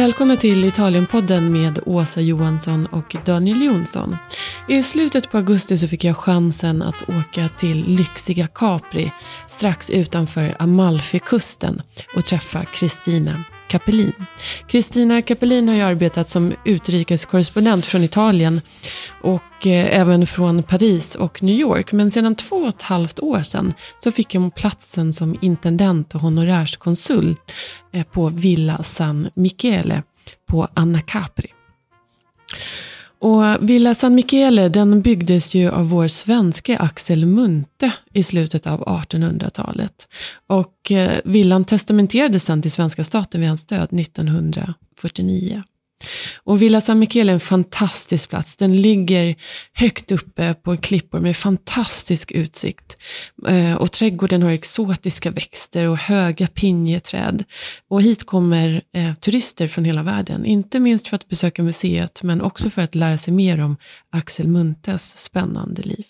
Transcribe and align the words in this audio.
Välkomna 0.00 0.36
till 0.36 0.64
Italienpodden 0.64 1.52
med 1.52 1.78
Åsa 1.86 2.20
Johansson 2.20 2.86
och 2.86 3.16
Daniel 3.24 3.62
Jonsson. 3.62 4.16
I 4.68 4.82
slutet 4.82 5.30
på 5.30 5.36
augusti 5.36 5.76
så 5.76 5.88
fick 5.88 6.04
jag 6.04 6.16
chansen 6.16 6.82
att 6.82 7.08
åka 7.08 7.48
till 7.48 7.84
lyxiga 7.86 8.46
Capri 8.46 9.12
strax 9.48 9.90
utanför 9.90 10.56
Amalfikusten 10.58 11.82
och 12.16 12.24
träffa 12.24 12.64
Kristina 12.64 13.44
Capellin. 13.70 14.12
Kristina 14.66 15.22
Capellin 15.22 15.68
har 15.68 15.74
ju 15.74 15.80
arbetat 15.80 16.28
som 16.28 16.52
utrikeskorrespondent 16.64 17.86
från 17.86 18.04
Italien 18.04 18.60
och 19.22 19.66
eh, 19.66 20.00
även 20.00 20.26
från 20.26 20.62
Paris 20.62 21.14
och 21.14 21.42
New 21.42 21.54
York. 21.54 21.92
Men 21.92 22.10
sedan 22.10 22.34
två 22.34 22.56
och 22.56 22.68
ett 22.68 22.82
halvt 22.82 23.20
år 23.20 23.42
sedan 23.42 23.74
så 23.98 24.12
fick 24.12 24.34
hon 24.34 24.50
platsen 24.50 25.12
som 25.12 25.36
intendent 25.40 26.14
och 26.14 26.20
honorärskonsul 26.20 27.36
eh, 27.92 28.04
på 28.04 28.28
Villa 28.28 28.82
San 28.82 29.30
Michele 29.34 30.02
på 30.50 30.68
Anna 30.74 31.00
Capri. 31.00 31.52
Och 33.20 33.70
Villa 33.70 33.94
San 33.94 34.14
Michele 34.14 34.68
den 34.68 35.02
byggdes 35.02 35.54
ju 35.54 35.70
av 35.70 35.88
vår 35.88 36.06
svenske 36.06 36.76
Axel 36.78 37.26
Munthe 37.26 37.92
i 38.12 38.22
slutet 38.22 38.66
av 38.66 38.84
1800-talet. 38.84 40.08
Och 40.46 40.92
eh, 40.92 41.20
villan 41.24 41.64
testamenterades 41.64 42.44
sen 42.44 42.62
till 42.62 42.70
svenska 42.70 43.04
staten 43.04 43.40
vid 43.40 43.48
hans 43.48 43.66
död 43.66 44.00
1949. 44.00 45.62
Och 46.44 46.62
Villa 46.62 46.80
San 46.80 46.98
Michele 46.98 47.32
är 47.32 47.34
en 47.34 47.40
fantastisk 47.40 48.30
plats. 48.30 48.56
Den 48.56 48.80
ligger 48.80 49.36
högt 49.72 50.12
uppe 50.12 50.54
på 50.54 50.76
klippor 50.76 51.20
med 51.20 51.36
fantastisk 51.36 52.32
utsikt. 52.32 52.96
Eh, 53.48 53.74
och 53.74 53.92
trädgården 53.92 54.42
har 54.42 54.50
exotiska 54.50 55.30
växter 55.30 55.84
och 55.84 55.98
höga 55.98 56.46
pinjeträd. 56.46 57.44
Och 57.88 58.02
hit 58.02 58.26
kommer 58.26 58.82
eh, 58.94 59.14
turister 59.14 59.68
från 59.68 59.84
hela 59.84 60.02
världen. 60.02 60.44
Inte 60.44 60.80
minst 60.80 61.08
för 61.08 61.16
att 61.16 61.28
besöka 61.28 61.62
museet 61.62 62.22
men 62.22 62.40
också 62.40 62.70
för 62.70 62.82
att 62.82 62.94
lära 62.94 63.18
sig 63.18 63.34
mer 63.34 63.60
om 63.60 63.76
Axel 64.12 64.48
Munthes 64.48 65.18
spännande 65.18 65.82
liv. 65.82 66.04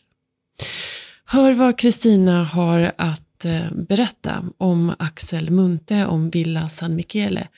Hör 1.25 1.53
vad 1.53 1.79
Kristina 1.79 2.45
har 2.45 2.92
att 2.98 3.30
att 3.41 3.44
eh, 3.44 3.70
berätta 3.72 4.44
om 4.58 4.94
Axel 4.98 5.50
Munthe, 5.50 6.06
om 6.06 6.30
Villa 6.30 6.66
San 6.66 6.96
Michele 6.96 7.48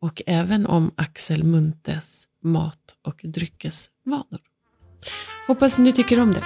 och 0.00 0.22
även 0.26 0.66
om 0.66 0.90
Axel 0.96 1.44
Munthes 1.44 2.24
mat 2.42 2.96
och 3.02 3.20
dryckesvanor. 3.24 4.40
Hoppas 5.46 5.78
ni 5.78 5.92
tycker 5.92 6.20
om 6.20 6.32
det. 6.32 6.44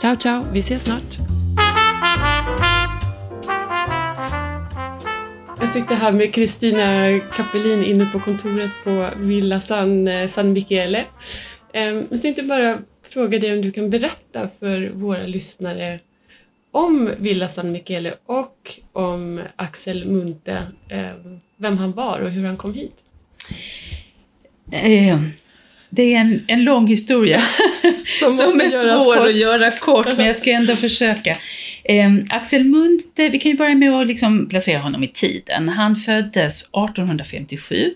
Ciao 0.00 0.16
ciao, 0.16 0.44
vi 0.52 0.58
ses 0.58 0.84
snart! 0.84 1.18
Jag 5.60 5.68
sitter 5.68 5.94
här 5.94 6.12
med 6.12 6.34
Kristina 6.34 7.20
Kapelin 7.36 7.84
inne 7.84 8.06
på 8.06 8.20
kontoret 8.20 8.72
på 8.84 9.10
Villa 9.16 9.60
San, 9.60 10.08
eh, 10.08 10.26
San 10.26 10.52
Michele. 10.52 11.04
Ehm, 11.72 12.06
jag 12.10 12.22
tänkte 12.22 12.42
bara 12.42 12.78
fråga 13.02 13.38
dig 13.38 13.52
om 13.52 13.62
du 13.62 13.72
kan 13.72 13.90
berätta 13.90 14.48
för 14.60 14.90
våra 14.94 15.26
lyssnare 15.26 16.00
om 16.70 17.10
Villa 17.18 17.48
San 17.48 17.72
Michele 17.72 18.14
och 18.26 18.80
om 18.92 19.40
Axel 19.56 20.08
Munthe, 20.08 20.66
eh, 20.88 21.10
vem 21.56 21.78
han 21.78 21.92
var 21.92 22.18
och 22.18 22.30
hur 22.30 22.46
han 22.46 22.56
kom 22.56 22.74
hit? 22.74 22.96
Eh, 24.72 25.18
det 25.90 26.14
är 26.14 26.20
en, 26.20 26.44
en 26.48 26.64
lång 26.64 26.86
historia 26.86 27.40
som, 28.20 28.30
som 28.36 28.60
är 28.60 28.68
svår 28.68 29.16
kort. 29.16 29.26
att 29.26 29.40
göra 29.40 29.70
kort, 29.70 30.16
men 30.16 30.26
jag 30.26 30.36
ska 30.36 30.50
ändå 30.60 30.76
försöka. 30.76 31.36
Eh, 31.90 32.10
Axel 32.28 32.64
Munthe, 32.64 33.28
vi 33.28 33.38
kan 33.38 33.52
ju 33.52 33.58
börja 33.58 33.74
med 33.74 33.92
att 33.92 34.06
liksom 34.06 34.48
placera 34.48 34.78
honom 34.78 35.04
i 35.04 35.08
tiden. 35.08 35.68
Han 35.68 35.96
föddes 35.96 36.62
1857 36.62 37.94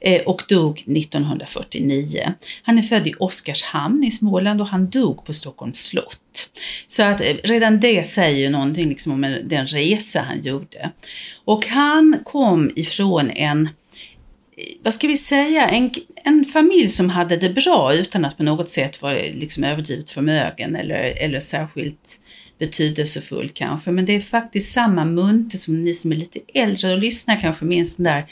eh, 0.00 0.22
och 0.22 0.42
dog 0.48 0.78
1949. 0.78 2.34
Han 2.62 2.78
är 2.78 2.82
född 2.82 3.06
i 3.06 3.14
Oskarshamn 3.18 4.04
i 4.04 4.10
Småland 4.10 4.60
och 4.60 4.66
han 4.66 4.90
dog 4.90 5.24
på 5.24 5.32
Stockholms 5.32 5.78
slott. 5.78 6.50
Så 6.86 7.02
att 7.02 7.20
eh, 7.20 7.34
redan 7.44 7.80
det 7.80 8.06
säger 8.06 8.38
ju 8.38 8.50
någonting 8.50 8.88
liksom 8.88 9.12
om 9.12 9.38
den 9.44 9.66
resa 9.66 10.20
han 10.20 10.40
gjorde. 10.40 10.90
Och 11.44 11.66
han 11.66 12.18
kom 12.24 12.72
ifrån 12.76 13.30
en 13.30 13.68
eh, 14.56 14.64
vad 14.82 14.94
ska 14.94 15.06
vi 15.06 15.16
säga, 15.16 15.68
en, 15.68 15.90
en 16.24 16.44
familj 16.44 16.88
som 16.88 17.10
hade 17.10 17.36
det 17.36 17.50
bra 17.50 17.94
utan 17.94 18.24
att 18.24 18.36
på 18.36 18.42
något 18.42 18.70
sätt 18.70 19.02
vara 19.02 19.14
liksom 19.14 19.64
överdrivet 19.64 20.10
förmögen 20.10 20.76
eller, 20.76 21.02
eller 21.02 21.40
särskilt 21.40 22.20
betydelsefull 22.58 23.50
kanske. 23.54 23.90
Men 23.90 24.06
det 24.06 24.12
är 24.12 24.20
faktiskt 24.20 24.72
samma 24.72 25.04
munte 25.04 25.58
som 25.58 25.84
ni 25.84 25.94
som 25.94 26.12
är 26.12 26.16
lite 26.16 26.40
äldre 26.54 26.92
och 26.92 26.98
lyssnar 26.98 27.40
kanske 27.40 27.64
minns 27.64 27.96
den 27.96 28.04
där 28.04 28.24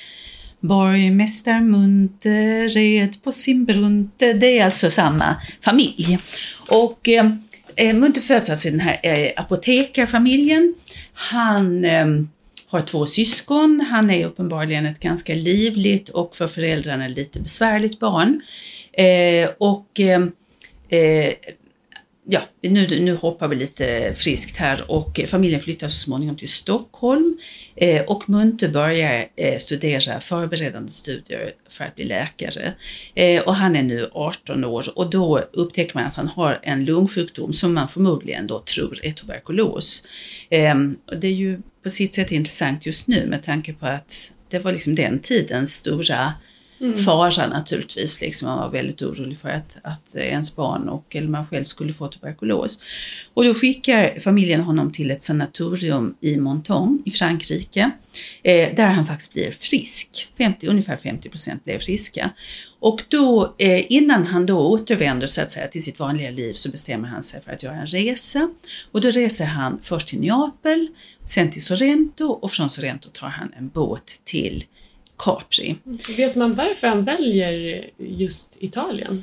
Borgmästare 0.61 1.61
Munte 1.61 2.69
red 2.69 3.23
på 3.23 3.33
sin 3.33 3.65
brunte. 3.65 4.33
Det 4.33 4.59
är 4.59 4.65
alltså 4.65 4.91
samma 4.91 5.37
familj. 5.61 6.19
Och 6.69 7.09
eh, 7.09 7.31
eh 7.77 7.95
Munte 7.95 8.21
föds 8.21 8.51
alltså 8.51 8.69
i 8.69 8.71
den 8.71 8.81
här 8.81 9.01
eh, 9.03 9.33
apotekarfamiljen. 9.37 10.75
Han 11.13 11.85
eh, 11.85 12.07
har 12.69 12.81
två 12.81 13.07
syskon. 13.07 13.87
Han 13.91 14.11
är 14.11 14.27
uppenbarligen 14.27 14.87
ett 14.87 15.01
ganska 15.01 15.35
livligt 15.35 16.09
och 16.09 16.37
för 16.37 16.49
föräldrarna 16.49 17.09
lite 17.09 17.41
besvärligt 17.41 17.99
barn. 17.99 18.41
Eh, 18.93 19.51
och 19.59 20.01
eh, 20.01 20.23
eh 21.01 21.33
ja, 22.27 22.43
nu, 22.61 23.01
nu 23.01 23.15
hoppar 23.15 23.49
vi 23.49 23.57
lite 23.57 24.15
friskt 24.17 24.57
här 24.57 24.91
och 24.91 25.21
eh, 25.21 25.27
familjen 25.27 25.61
flyttar 25.61 25.89
så 25.89 25.99
småningom 25.99 26.37
till 26.37 26.49
Stockholm 26.49 27.39
eh, 27.77 28.03
och 28.03 28.29
Munte 28.29 28.69
börjar 28.69 29.29
eh, 29.37 29.59
studera 29.59 30.21
förberedande 30.21 30.91
studier 30.91 31.55
för 31.69 31.85
att 31.85 31.95
bli 31.95 32.05
läkare. 32.05 32.75
Eh, 33.15 33.43
och 33.43 33.55
han 33.55 33.77
är 33.77 33.83
nu 33.83 34.11
18 34.13 34.65
år 34.65 34.85
och 34.99 35.11
då 35.11 35.39
upptäcker 35.39 35.95
man 35.95 36.05
att 36.07 36.15
han 36.15 36.29
har 36.29 36.61
en 36.63 36.85
lungsjukdom 36.85 37.53
som 37.53 37.75
man 37.75 37.89
förmodligen 37.89 38.47
då 38.47 38.61
tror 38.61 38.99
är 39.03 39.13
tuberkulos. 39.13 40.07
Ehm, 40.51 40.97
och 41.07 41.17
det 41.17 41.27
är 41.27 41.33
ju 41.33 41.63
på 41.83 41.91
sitt 41.91 42.15
sätt 42.15 42.33
intressant 42.33 42.87
just 42.87 43.09
nu 43.09 43.27
med 43.27 43.43
tanke 43.43 43.73
på 43.73 43.87
att 43.87 44.33
det 44.49 44.59
var 44.59 44.73
liksom 44.73 44.95
den 44.95 45.19
tidens 45.19 45.75
stora 45.75 46.33
mm. 46.85 46.99
fara 46.99 47.47
naturligtvis. 47.47 48.21
Liksom. 48.21 48.49
Man 48.49 48.59
var 48.59 48.71
väldigt 48.71 49.03
orolig 49.03 49.39
för 49.39 49.49
att, 49.49 49.77
att 49.83 50.15
ens 50.17 50.57
barn 50.57 50.89
och 50.89 51.17
eller 51.17 51.29
man 51.29 51.47
själv 51.47 51.65
skulle 51.65 51.95
få 51.95 52.09
tuberkulos. 52.09 52.81
Och 53.35 53.45
då 53.45 53.55
skickar 53.55 54.21
familjen 54.21 54.61
honom 54.61 54.93
till 54.93 55.11
ett 55.11 55.23
sanatorium 55.23 56.15
i 56.21 56.37
Monton 56.37 57.03
i 57.05 57.11
Frankrike 57.11 57.91
eh, 58.43 58.75
där 58.75 58.87
han 58.87 59.07
faktiskt 59.07 59.33
blir 59.33 59.51
frisk. 59.51 60.29
50, 60.39 60.67
ungefär 60.67 60.97
50 60.97 61.29
procent 61.29 61.65
blev 61.65 61.79
friska. 61.79 62.31
Och 62.79 63.03
då, 63.09 63.55
eh, 63.59 63.93
innan 63.93 64.27
han 64.27 64.47
då 64.47 64.59
återvänder 64.59 65.27
så 65.27 65.41
att 65.41 65.51
säga 65.51 65.69
till 65.69 65.83
sitt 65.83 65.99
vanliga 65.99 66.31
liv 66.31 66.53
så 66.53 66.71
bestämmer 66.71 67.09
han 67.09 67.23
sig 67.23 67.43
för 67.43 67.53
att 67.53 67.63
göra 67.63 67.75
en 67.75 67.87
resa. 67.87 68.51
Och 68.93 69.01
då 69.01 69.11
reser 69.11 69.45
han 69.45 69.79
först 69.83 70.09
till 70.09 70.21
Neapel, 70.21 70.89
sen 71.27 71.51
till 71.51 71.65
Sorrento 71.65 72.25
och 72.25 72.53
från 72.53 72.71
Sorrento 72.71 73.09
tar 73.13 73.29
han 73.29 73.53
en 73.59 73.69
båt 73.69 74.21
till 74.25 74.65
Capri. 75.19 75.77
Vet 76.17 76.37
man 76.37 76.55
varför 76.55 76.89
han 76.89 77.05
väljer 77.05 77.85
just 77.99 78.57
Italien? 78.61 79.23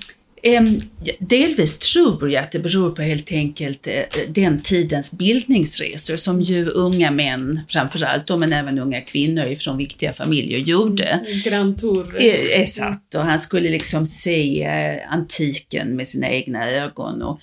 Delvis 1.20 1.80
tror 1.80 2.32
jag 2.32 2.44
att 2.44 2.52
det 2.52 2.60
beror 2.60 2.92
på 2.92 3.02
helt 3.02 3.32
enkelt 3.32 3.88
eh, 3.88 4.04
den 4.28 4.62
tidens 4.62 5.18
bildningsresor 5.18 6.16
som 6.16 6.42
ju 6.42 6.66
unga 6.66 7.12
män 7.12 7.60
framförallt, 7.70 8.30
men 8.30 8.54
även 8.54 8.80
unga 8.80 9.02
kvinnor 9.02 9.56
från 9.56 9.78
viktiga 9.78 10.14
familjer 10.14 10.60
gjorde. 10.60 11.04
Mm, 11.04 11.40
Grand 11.44 11.80
Tour. 11.80 12.16
Eh, 12.22 12.62
exakt, 12.62 13.16
och 13.16 13.22
han 13.22 13.40
skulle 13.40 13.70
liksom 13.70 14.06
se 14.06 14.64
eh, 14.64 15.14
antiken 15.14 15.96
med 15.96 16.08
sina 16.08 16.30
egna 16.30 16.72
ögon. 16.72 17.22
Och, 17.22 17.40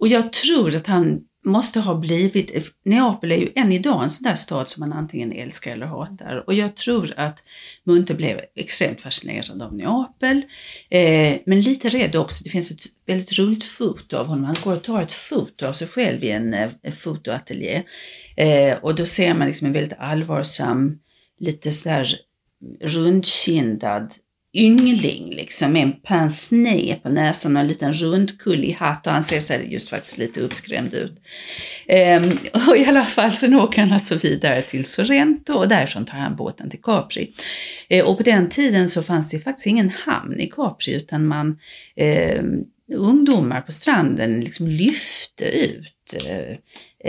och 0.00 0.08
jag 0.08 0.32
tror 0.32 0.76
att 0.76 0.86
han 0.86 1.20
måste 1.46 1.80
ha 1.80 1.94
blivit, 1.94 2.72
Neapel 2.84 3.32
är 3.32 3.36
ju 3.36 3.52
än 3.54 3.72
idag 3.72 4.02
en 4.02 4.10
sån 4.10 4.22
där 4.22 4.34
stad 4.34 4.70
som 4.70 4.80
man 4.80 4.92
antingen 4.92 5.32
älskar 5.32 5.72
eller 5.72 5.86
hatar 5.86 6.44
och 6.46 6.54
jag 6.54 6.74
tror 6.74 7.14
att 7.16 7.42
Munte 7.84 8.14
blev 8.14 8.40
extremt 8.54 9.00
fascinerad 9.00 9.62
av 9.62 9.74
Neapel, 9.74 10.42
eh, 10.90 11.38
men 11.46 11.60
lite 11.60 11.88
rädd 11.88 12.16
också. 12.16 12.44
Det 12.44 12.50
finns 12.50 12.70
ett 12.70 12.84
väldigt 13.06 13.38
roligt 13.38 13.64
foto 13.64 14.16
av 14.16 14.26
honom. 14.26 14.44
Han 14.44 14.56
går 14.64 14.76
och 14.76 14.82
tar 14.82 15.02
ett 15.02 15.12
foto 15.12 15.66
av 15.66 15.72
sig 15.72 15.88
själv 15.88 16.24
i 16.24 16.30
en, 16.30 16.54
eh, 16.54 16.70
en 16.82 16.92
fotoateljé 16.92 17.82
eh, 18.36 18.78
och 18.78 18.94
då 18.94 19.06
ser 19.06 19.34
man 19.34 19.46
liksom 19.46 19.66
en 19.66 19.72
väldigt 19.72 19.98
allvarsam, 19.98 20.98
lite 21.38 21.72
sådär 21.72 22.18
rundkindad 22.80 24.14
yngling 24.56 25.34
liksom 25.34 25.72
med 25.72 25.82
en 25.82 25.92
pince 25.92 26.96
på 27.02 27.08
näsan 27.08 27.56
och 27.56 27.62
en 27.62 27.68
liten 27.68 27.92
rundkullig 27.92 28.72
hatt 28.72 29.06
och 29.06 29.12
han 29.12 29.24
ser 29.24 29.40
sig 29.40 29.72
just 29.72 29.90
faktiskt 29.90 30.18
lite 30.18 30.40
uppskrämd 30.40 30.94
ut. 30.94 31.12
Ehm, 31.86 32.38
och 32.68 32.76
i 32.76 32.84
alla 32.84 33.04
fall 33.04 33.32
så 33.32 33.56
åker 33.56 33.80
han 33.80 33.92
alltså 33.92 34.14
vidare 34.14 34.62
till 34.62 34.84
Sorrento 34.84 35.52
och 35.52 35.68
därifrån 35.68 36.04
tar 36.04 36.18
han 36.18 36.36
båten 36.36 36.70
till 36.70 36.82
Capri. 36.82 37.32
Ehm, 37.88 38.06
och 38.06 38.16
på 38.16 38.22
den 38.22 38.48
tiden 38.48 38.88
så 38.88 39.02
fanns 39.02 39.30
det 39.30 39.38
faktiskt 39.38 39.66
ingen 39.66 39.90
hamn 39.90 40.40
i 40.40 40.46
Capri 40.46 40.94
utan 40.94 41.26
man 41.26 41.58
ehm, 41.96 42.64
ungdomar 42.94 43.60
på 43.60 43.72
stranden 43.72 44.40
liksom 44.40 44.66
lyfte 44.66 45.25
ut 45.44 46.14
eh, 46.28 46.56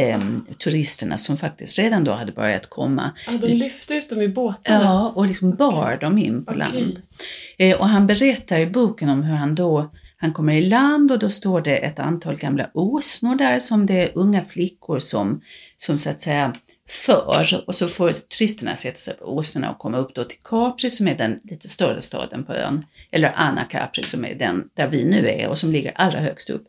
eh, 0.05 0.21
turisterna 0.63 1.17
som 1.17 1.37
faktiskt 1.37 1.79
redan 1.79 2.03
då 2.03 2.11
hade 2.11 2.31
börjat 2.31 2.69
komma. 2.69 3.11
Ja, 3.27 3.33
de 3.41 3.47
lyfte 3.47 3.93
ut 3.93 4.09
dem 4.09 4.21
i 4.21 4.27
båtarna? 4.27 4.83
Ja, 4.83 5.11
och 5.15 5.27
liksom 5.27 5.55
bar 5.55 5.97
dem 6.01 6.17
in 6.17 6.45
på 6.45 6.51
okay. 6.51 6.59
land. 6.59 7.01
Eh, 7.57 7.77
och 7.79 7.89
han 7.89 8.07
berättar 8.07 8.59
i 8.59 8.65
boken 8.65 9.09
om 9.09 9.23
hur 9.23 9.35
han 9.35 9.55
då 9.55 9.91
han 10.19 10.33
kommer 10.33 10.53
i 10.53 10.65
land 10.65 11.11
och 11.11 11.19
då 11.19 11.29
står 11.29 11.61
det 11.61 11.77
ett 11.77 11.99
antal 11.99 12.35
gamla 12.35 12.69
åsnor 12.73 13.35
där 13.35 13.59
som 13.59 13.85
det 13.85 13.93
är 13.93 14.11
unga 14.15 14.45
flickor 14.45 14.99
som, 14.99 15.41
som 15.77 15.99
så 15.99 16.09
att 16.09 16.21
säga 16.21 16.55
för 16.89 17.63
och 17.67 17.75
så 17.75 17.87
får 17.87 18.11
turisterna 18.11 18.75
sätta 18.75 18.97
sig 18.97 19.13
på 19.17 19.25
åsnorna 19.25 19.71
och 19.71 19.77
komma 19.77 19.97
upp 19.97 20.15
då 20.15 20.23
till 20.23 20.39
Capri 20.43 20.89
som 20.89 21.07
är 21.07 21.15
den 21.15 21.39
lite 21.43 21.69
större 21.69 22.01
staden 22.01 22.43
på 22.43 22.53
ön, 22.53 22.85
eller 23.11 23.31
Anna 23.35 23.63
Capri 23.63 24.03
som 24.03 24.25
är 24.25 24.35
den 24.35 24.69
där 24.73 24.87
vi 24.87 25.05
nu 25.05 25.29
är 25.29 25.47
och 25.47 25.57
som 25.57 25.71
ligger 25.71 25.91
allra 25.95 26.19
högst 26.19 26.49
upp. 26.49 26.67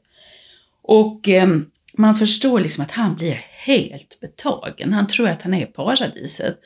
Och 0.88 1.29
eh, 1.29 1.49
man 1.93 2.14
förstår 2.14 2.61
liksom 2.61 2.85
att 2.85 2.90
han 2.90 3.14
blir 3.14 3.44
helt 3.50 4.20
betagen. 4.20 4.93
Han 4.93 5.06
tror 5.06 5.29
att 5.29 5.43
han 5.43 5.55
är 5.55 5.62
i 5.62 5.67
paradiset. 5.67 6.61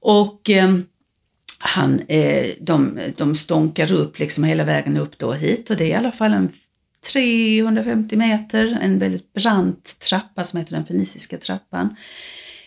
Och 0.00 0.50
eh, 0.50 0.76
han, 1.58 2.00
eh, 2.08 2.46
de, 2.60 3.00
de 3.16 3.34
stånkar 3.34 3.92
upp 3.92 4.18
liksom 4.18 4.44
hela 4.44 4.64
vägen 4.64 4.96
upp 4.96 5.18
då 5.18 5.32
hit 5.32 5.70
och 5.70 5.76
det 5.76 5.84
är 5.84 5.88
i 5.88 5.94
alla 5.94 6.12
fall 6.12 6.32
en 6.32 6.52
350 7.12 8.16
meter, 8.16 8.78
en 8.82 8.98
väldigt 8.98 9.32
brant 9.32 9.98
trappa 9.98 10.44
som 10.44 10.58
heter 10.58 10.72
den 10.72 10.86
feniciska 10.86 11.38
trappan. 11.38 11.96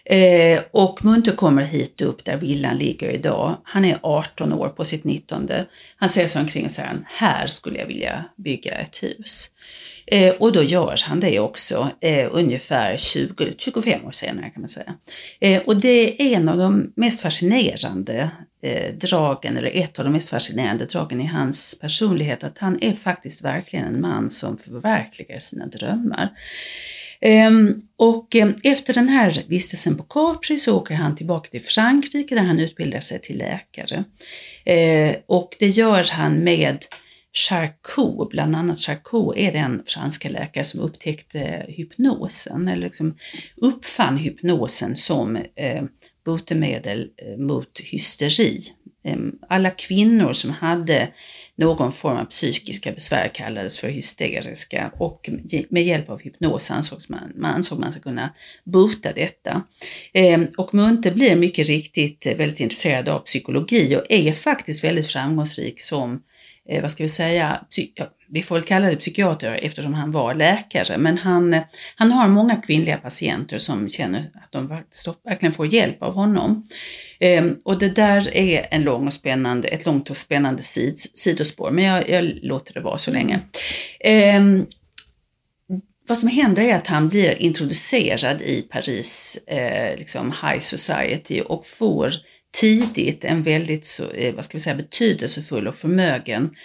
Eh, 0.06 0.62
och 0.72 1.06
Munter 1.06 1.32
kommer 1.32 1.64
hit 1.64 2.02
upp 2.02 2.26
där 2.26 2.38
villan 2.38 2.78
ligger 2.78 3.10
idag. 3.10 3.58
Han 3.64 3.86
är 3.86 4.00
18 4.02 4.54
år 4.54 4.70
på 4.70 4.86
sitt 4.86 5.04
19. 5.04 5.50
Han 5.98 6.10
ser 6.10 6.28
sig 6.28 6.42
omkring 6.42 6.66
och 6.66 6.72
säger 6.72 7.00
här 7.06 7.48
skulle 7.48 7.80
jag 7.80 7.88
vilja 7.88 8.26
bygga 8.36 8.72
ett 8.72 9.04
hus. 9.04 9.52
Eh, 10.07 10.34
och 10.34 10.52
då 10.52 10.63
gör 10.63 11.00
han 11.04 11.19
det 11.19 11.40
också, 11.40 11.90
eh, 12.02 12.30
ungefär 12.31 12.98
20-25 12.98 14.06
år 14.06 14.12
senare 14.12 14.50
kan 14.50 14.62
man 14.62 14.69
säga. 14.69 14.94
Eh, 15.40 15.62
och 15.62 15.75
det 15.78 16.22
är 16.22 16.36
en 16.36 16.50
av 16.50 16.57
de 16.57 16.94
mest 16.96 17.22
fascinerande 17.22 18.30
eh, 18.62 18.94
dragen, 18.94 19.57
eller 19.57 19.72
ett 19.74 20.00
av 20.00 20.06
de 20.06 20.12
mest 20.12 20.30
fascinerande 20.30 20.86
dragen 20.86 21.22
i 21.22 21.25
hans 21.25 21.80
personlighet, 21.80 22.44
att 22.44 22.57
han 22.57 22.84
är 22.84 22.94
faktiskt 22.94 23.44
verkligen 23.44 23.86
en 23.86 24.02
man 24.02 24.30
som 24.30 24.57
förverkligar 24.57 25.40
sina 25.40 25.66
drömmar. 25.66 26.30
Ehm, 27.22 27.81
och 27.98 28.36
eh, 28.36 28.50
efter 28.63 28.94
den 28.94 29.10
här 29.10 29.44
vistelsen 29.48 29.98
på 29.98 30.04
Capri 30.04 30.58
så 30.58 30.78
åker 30.78 30.96
han 30.96 31.16
tillbaka 31.16 31.50
till 31.50 31.63
Frankrike 31.63 32.36
där 32.36 32.42
han 32.42 32.60
utbildar 32.60 33.00
sig 33.00 33.22
till 33.22 33.38
läkare. 33.38 34.04
Eh, 34.66 35.16
och 35.25 35.56
det 35.60 35.68
gör 35.68 36.08
han 36.12 36.38
med 36.38 36.78
Charcot, 37.38 38.30
bland 38.30 38.56
annat 38.56 38.80
Charcot 38.80 39.38
är 39.38 39.52
den 39.52 39.84
franska 39.88 40.30
läkare 40.30 40.64
som 40.64 40.80
upptäckte 40.80 41.40
eh, 41.40 41.76
hypnosen, 41.76 42.68
eller 42.68 42.84
liksom 42.84 43.18
uppfann 43.56 44.18
hypnosen 44.18 44.96
som 44.96 45.36
eh, 45.36 45.84
botemedel 46.26 47.10
eh, 47.18 47.38
mot 47.38 47.80
hysteri. 47.80 48.62
Alla 49.50 49.72
kvinnor 49.72 50.34
som 50.34 50.52
hade 50.52 51.08
någon 51.56 51.92
form 51.92 52.18
av 52.18 52.26
psykiska 52.26 52.92
besvär 52.92 53.32
kallades 53.34 53.80
för 53.80 53.88
hysteriska 53.88 54.92
och 54.98 55.30
med 55.70 55.84
hjälp 55.84 56.10
av 56.10 56.22
hypnos 56.22 56.72
ansågs 56.72 57.10
man, 57.10 57.32
man 57.36 57.56
ansåg 57.56 57.80
man 57.80 57.92
sig 57.92 58.02
kunna 58.02 58.34
bota 58.64 59.14
detta. 59.14 59.62
Och 60.58 60.74
Munte 60.74 61.12
blir 61.12 61.36
mycket 61.36 61.68
riktigt 61.68 62.26
eh, 62.26 62.36
väldigt 62.36 62.60
intresserad 62.60 63.10
av 63.10 63.20
psykologi 63.20 63.96
och 63.96 64.06
är 64.10 64.34
faktiskt 64.34 64.84
väldigt 64.84 65.08
framgångsrik 65.08 65.82
som 65.82 66.22
eh, 66.70 66.82
vad 66.82 66.92
ska 66.92 67.04
vi 67.04 67.10
säga, 67.10 67.60
vi 68.30 68.44
får 68.44 68.56
väl 68.56 68.64
kalla 68.64 68.90
det 68.90 68.96
psykiater 68.96 69.60
eftersom 69.62 69.94
han 69.94 70.12
var 70.12 70.34
läkare, 70.34 70.98
men 70.98 71.18
han, 71.18 71.54
eh, 71.54 71.62
han 71.96 72.12
har 72.12 72.28
många 72.28 72.56
kvinnliga 72.56 72.98
patienter 72.98 73.58
som 73.58 73.90
känner 73.90 74.20
att 74.20 74.52
de 74.52 74.68
verkligen 75.24 75.54
får 75.54 75.68
hjälp 75.68 76.04
av 76.04 76.14
honom. 76.14 76.64
Eh, 77.20 77.46
och 77.64 77.80
det 77.80 77.90
där 77.90 78.36
är 78.36 78.68
en 78.72 78.82
lång 78.82 79.06
och 79.08 79.14
spännande, 79.14 79.68
ett 79.68 79.86
långt 79.86 80.10
och 80.10 80.18
spännande 80.18 80.62
sid, 80.62 81.00
sidospår, 81.00 81.72
men 81.72 81.84
jag, 81.84 82.10
jag 82.10 82.24
låter 82.42 82.74
det 82.74 82.80
vara 82.80 82.98
så 82.98 83.12
länge. 83.12 83.40
Ehm, 84.00 84.66
vad 86.08 86.18
som 86.18 86.30
händer 86.30 86.64
är 86.64 86.76
att 86.76 86.88
han 86.88 87.10
blir 87.10 87.42
introducerad 87.42 88.42
i 88.42 88.62
Paris 88.62 89.44
eh, 89.48 89.98
liksom 89.98 90.32
high 90.42 90.60
society 90.60 91.42
och 91.42 91.66
får 91.66 92.12
tidigt 92.56 93.24
en 93.24 93.44
väldigt 93.44 93.86
så, 93.86 94.12
eh, 94.12 94.36
vad 94.36 94.46
ska 94.46 94.57
vi 94.57 94.62
säga, 94.62 94.75
betydelsefull 94.75 95.68
och 95.68 95.75
förmögen 95.75 96.56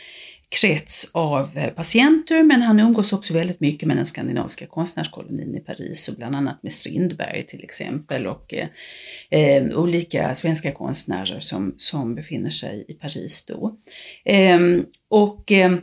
krets 0.51 1.11
av 1.15 1.59
eh, 1.59 1.71
patienter, 1.71 2.43
men 2.43 2.63
han 2.63 2.81
umgås 2.81 3.13
också 3.13 3.35
väldigt 3.35 3.61
mycket 3.61 3.89
med 3.89 3.97
den 3.97 4.07
skandinaviska 4.07 4.67
konstnärskolonin 4.67 5.57
i 5.57 5.61
Paris 5.61 6.09
och 6.09 6.15
bland 6.15 6.37
annat 6.37 6.63
med 6.63 6.73
Strindberg 6.73 7.47
till 7.47 7.65
exempel 7.65 8.27
och 8.27 8.55
eh, 8.55 8.69
eh 9.31 9.79
olika 9.79 10.35
svenska 10.35 10.73
konstnärer 10.73 11.41
som, 11.41 11.75
som 11.77 12.15
befinner 12.15 12.51
sig 12.51 12.85
i 12.89 12.95
Paris 12.95 13.47
då. 13.47 13.77
Eh, 14.25 14.61
och 15.09 15.53
eh, 15.53 15.77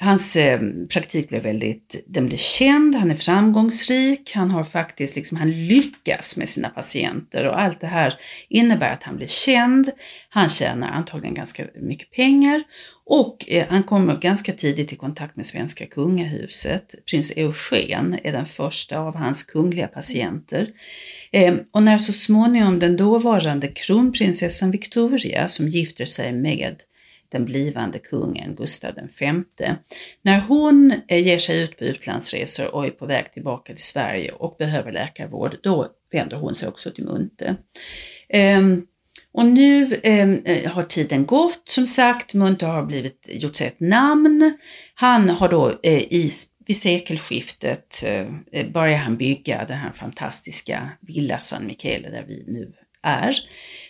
Hans 0.00 0.36
eh, 0.36 0.60
praktik 0.88 1.28
blev 1.28 1.42
väldigt, 1.42 2.04
den 2.06 2.26
blev 2.26 2.36
känd, 2.36 2.94
han 2.94 3.10
är 3.10 3.14
framgångsrik, 3.14 4.32
han 4.34 4.50
har 4.50 4.64
faktiskt 4.64 5.16
liksom, 5.16 5.38
han 5.38 5.66
lyckas 5.66 6.36
med 6.36 6.48
sina 6.48 6.68
patienter 6.68 7.46
och 7.46 7.60
allt 7.60 7.80
det 7.80 7.86
här 7.86 8.14
innebär 8.48 8.92
att 8.92 9.02
han 9.02 9.16
blir 9.16 9.26
känd, 9.26 9.90
han 10.28 10.48
tjänar 10.48 10.88
antagligen 10.88 11.34
ganska 11.34 11.64
mycket 11.74 12.10
pengar 12.10 12.62
och 13.08 13.44
eh, 13.48 13.66
han 13.68 13.82
kommer 13.82 14.16
ganska 14.16 14.52
tidigt 14.52 14.92
i 14.92 14.96
kontakt 14.96 15.36
med 15.36 15.46
svenska 15.46 15.86
kungahuset. 15.86 16.94
Prins 17.10 17.32
Eugen 17.36 18.18
är 18.24 18.32
den 18.32 18.46
första 18.46 18.98
av 18.98 19.16
hans 19.16 19.42
kungliga 19.42 19.88
patienter. 19.88 20.68
Eh, 21.32 21.54
och 21.70 21.82
när 21.82 21.98
så 21.98 22.12
småningom 22.12 22.78
den 22.78 22.96
dåvarande 22.96 23.68
kronprinsessan 23.68 24.70
Victoria, 24.70 25.48
som 25.48 25.68
gifter 25.68 26.04
sig 26.04 26.32
med 26.32 26.76
den 27.28 27.44
blivande 27.44 27.98
kungen 27.98 28.54
Gustav 28.54 28.94
V. 29.20 29.32
När 30.22 30.40
hon 30.40 30.92
eh, 31.08 31.26
ger 31.26 31.38
sig 31.38 31.62
ut 31.62 31.78
på 31.78 31.84
utlandsresor 31.84 32.74
och 32.74 32.86
är 32.86 32.90
på 32.90 33.06
väg 33.06 33.32
tillbaka 33.32 33.72
till 33.72 33.84
Sverige 33.84 34.32
och 34.32 34.56
behöver 34.58 34.92
läkarvård, 34.92 35.56
då 35.62 35.88
vänder 36.12 36.36
hon 36.36 36.54
sig 36.54 36.68
också 36.68 36.90
till 36.90 37.04
Munte. 37.04 37.56
Ehm, 38.28 38.86
och 39.32 39.46
nu 39.46 40.00
ehm, 40.02 40.42
eh, 40.44 40.72
har 40.72 40.82
tiden 40.82 41.26
gått 41.26 41.68
som 41.68 41.86
sagt, 41.86 42.34
Munte 42.34 42.66
har 42.66 42.82
blivit, 42.82 43.28
gjort 43.28 43.56
sig 43.56 43.66
ett 43.66 43.80
namn. 43.80 44.58
Han 44.94 45.28
har 45.28 45.48
då 45.48 45.80
eh, 45.82 46.02
i, 46.02 46.30
vid 46.66 46.76
sekelskiftet 46.76 48.02
eh, 48.06 48.26
eh, 48.52 48.68
börjar 48.68 48.98
han 48.98 49.16
bygga 49.16 49.64
den 49.64 49.78
här 49.78 49.92
fantastiska 49.92 50.88
Villa 51.00 51.38
San 51.38 51.66
Michele 51.66 52.10
där 52.10 52.24
vi 52.28 52.44
nu 52.46 52.72
är. 53.02 53.36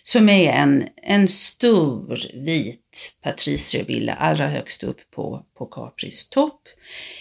Som 0.06 0.28
är 0.28 0.52
en, 0.52 0.88
en 1.02 1.28
stor 1.28 2.18
vit 2.34 3.16
patriciervilla 3.22 4.14
allra 4.14 4.48
högst 4.48 4.82
upp 4.82 5.10
på, 5.10 5.42
på 5.58 5.66
Capris 5.66 6.28
topp. 6.28 6.60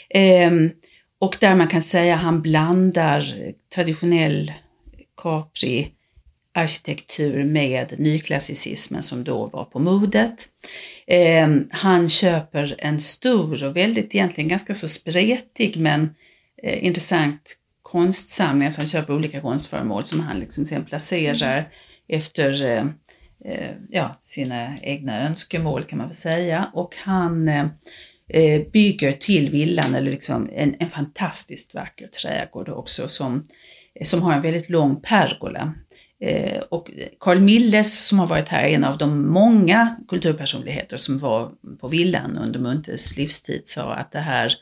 Ehm, 0.10 0.72
och 1.20 1.38
där 1.40 1.56
man 1.56 1.68
kan 1.68 1.82
säga 1.82 2.16
han 2.16 2.42
blandar 2.42 3.54
traditionell 3.76 4.54
Capri 5.22 5.92
arkitektur 6.54 7.44
med 7.44 7.96
nyklassicismen 7.98 9.04
som 9.04 9.24
då 9.24 9.46
var 9.46 9.66
på 9.66 9.80
modet. 9.80 10.50
Eh, 11.08 11.50
han 11.72 12.10
köper 12.10 12.76
en 12.78 13.00
stor 13.00 13.64
och 13.64 13.78
väldigt 13.78 14.16
egentligen 14.16 14.48
ganska 14.48 14.74
så 14.74 14.90
spretig 14.90 15.78
men 15.78 16.16
eh, 16.64 16.86
intressant 16.86 17.58
konstsamling, 17.82 18.66
alltså 18.66 18.82
han 18.82 18.88
köper 18.88 19.16
olika 19.16 19.42
konstföremål 19.42 20.06
som 20.06 20.20
han 20.20 20.40
liksom 20.40 20.66
sen 20.66 20.86
placerar 20.86 21.58
mm 21.58 21.70
efter 22.08 22.66
eh, 22.66 22.86
eh, 23.46 23.72
ja, 23.90 24.22
sina 24.26 24.78
egna 24.78 25.28
önskemål 25.28 25.84
kan 25.84 25.98
man 25.98 26.08
väl 26.08 26.16
säga. 26.16 26.72
Och 26.74 26.96
han 26.98 27.48
eh, 28.28 28.62
bygger 28.74 29.12
till 29.12 29.50
villan 29.50 29.96
eller 29.96 30.12
liksom 30.12 30.50
en, 30.54 30.76
en 30.80 30.90
fantastiskt 30.90 31.74
vacker 31.74 32.08
trädgård 32.08 32.70
också 32.70 33.08
som, 33.08 33.44
som 34.04 34.22
har 34.22 34.34
en 34.34 34.42
väldigt 34.42 34.70
lång 34.70 35.02
pergola 35.02 35.74
och 36.70 36.92
Carl 37.20 37.40
Milles 37.40 38.08
som 38.08 38.20
har 38.20 38.28
varit 38.28 38.48
här 38.48 38.64
är 38.64 38.68
en 38.68 38.84
av 38.84 38.98
de 38.98 39.28
många 39.28 39.96
kulturpersonligheter 40.08 40.98
som 40.98 41.18
var 41.18 41.52
på 41.80 41.88
villan 41.88 42.38
under 42.38 42.60
Muntes 42.60 43.18
livstid 43.18 43.62
sa 43.66 43.94
att 43.94 44.12
det 44.12 44.20
här, 44.20 44.54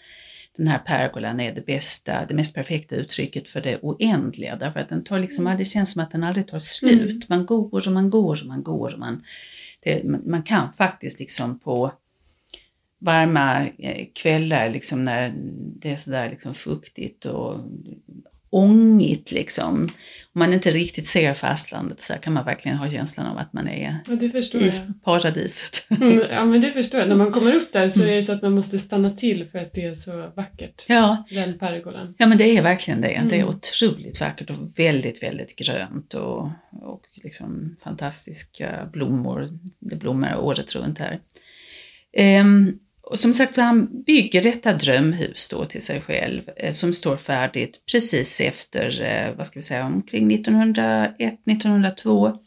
den 0.57 0.67
här 0.67 0.79
pergolan 0.79 1.39
är 1.39 1.51
det 1.55 1.65
bästa, 1.65 2.25
det 2.25 2.33
mest 2.33 2.55
perfekta 2.55 2.95
uttrycket 2.95 3.50
för 3.50 3.62
det 3.62 3.79
oändliga 3.81 4.55
därför 4.55 4.79
att 4.79 4.89
den 4.89 5.03
tar 5.03 5.19
liksom, 5.19 5.55
det 5.57 5.65
känns 5.65 5.91
som 5.91 6.03
att 6.03 6.12
den 6.12 6.24
aldrig 6.24 6.48
tar 6.48 6.60
slut. 6.60 7.10
Mm. 7.10 7.22
Man 7.27 7.45
går 7.45 7.88
och 7.88 7.93
man 7.93 8.10
går 8.10 8.39
och 8.41 8.48
man 8.48 8.63
går 8.63 8.93
och 8.93 9.00
man, 9.00 9.24
det, 9.79 10.03
man 10.03 10.43
kan 10.43 10.74
faktiskt 10.74 11.19
liksom 11.19 11.60
på 11.60 11.91
varma 13.00 13.67
eh, 13.67 14.07
kvällar 14.13 14.69
liksom 14.69 15.05
när 15.05 15.33
det 15.79 15.91
är 15.91 15.95
sådär 15.95 16.29
liksom 16.29 16.53
fuktigt 16.53 17.25
och 17.25 17.60
ångigt 18.53 19.31
liksom. 19.31 19.89
Om 20.36 20.39
man 20.39 20.53
inte 20.53 20.72
riktigt 20.72 21.07
ser 21.07 21.33
fastlandet 21.33 22.01
så 22.01 22.13
kan 22.13 22.33
man 22.33 22.45
verkligen 22.45 22.77
ha 22.77 22.89
känslan 22.89 23.27
av 23.27 23.38
att 23.38 23.53
man 23.53 23.67
är 23.67 24.01
ja, 24.07 24.60
i 24.60 24.72
paradiset. 25.03 25.88
Mm, 25.89 26.24
ja 26.31 26.45
men 26.45 26.62
det 26.62 26.72
förstår 26.72 27.00
jag. 27.00 27.10
När 27.10 27.15
man 27.15 27.31
kommer 27.31 27.55
upp 27.55 27.74
där 27.74 27.89
så 27.89 28.00
mm. 28.00 28.12
är 28.12 28.15
det 28.15 28.24
så 28.24 28.33
att 28.33 28.41
man 28.41 28.51
måste 28.51 28.79
stanna 28.79 29.12
till 29.12 29.45
för 29.51 29.60
att 29.60 29.74
det 29.74 29.86
är 29.86 29.95
så 29.95 30.31
vackert. 30.36 30.86
Ja. 30.88 31.24
Den 31.29 31.57
pergolan. 31.57 32.15
Ja 32.17 32.27
men 32.27 32.38
det 32.38 32.57
är 32.57 32.62
verkligen 32.62 33.01
det. 33.01 33.07
Mm. 33.07 33.29
Det 33.29 33.36
är 33.36 33.41
mm. 33.41 33.55
otroligt 33.55 34.22
vackert 34.22 34.50
och 34.50 34.79
väldigt, 34.79 35.24
väldigt 35.24 35.55
grönt 35.55 36.13
och, 36.13 36.50
och 36.72 37.03
liksom 37.24 37.75
fantastiska 37.83 38.89
blommor. 38.93 39.50
Det 39.79 39.95
blommar 39.95 40.38
året 40.38 40.75
runt 40.75 41.00
här. 41.00 41.19
Um, 42.41 42.79
och 43.13 43.20
som 43.20 43.34
sagt 43.34 43.55
så 43.55 43.62
han 43.62 44.03
bygger 44.05 44.43
detta 44.43 44.74
drömhus 44.74 45.50
då 45.50 45.65
till 45.65 45.82
sig 45.82 46.01
själv 46.01 46.41
eh, 46.58 46.72
som 46.72 46.93
står 46.93 47.17
färdigt 47.17 47.82
precis 47.91 48.41
efter, 48.41 49.01
eh, 49.01 49.36
vad 49.38 49.48
ska 49.48 49.60
vi 49.60 49.63
säga, 49.63 49.86
omkring 49.86 50.34
1901, 50.34 51.39
1902. 51.46 52.38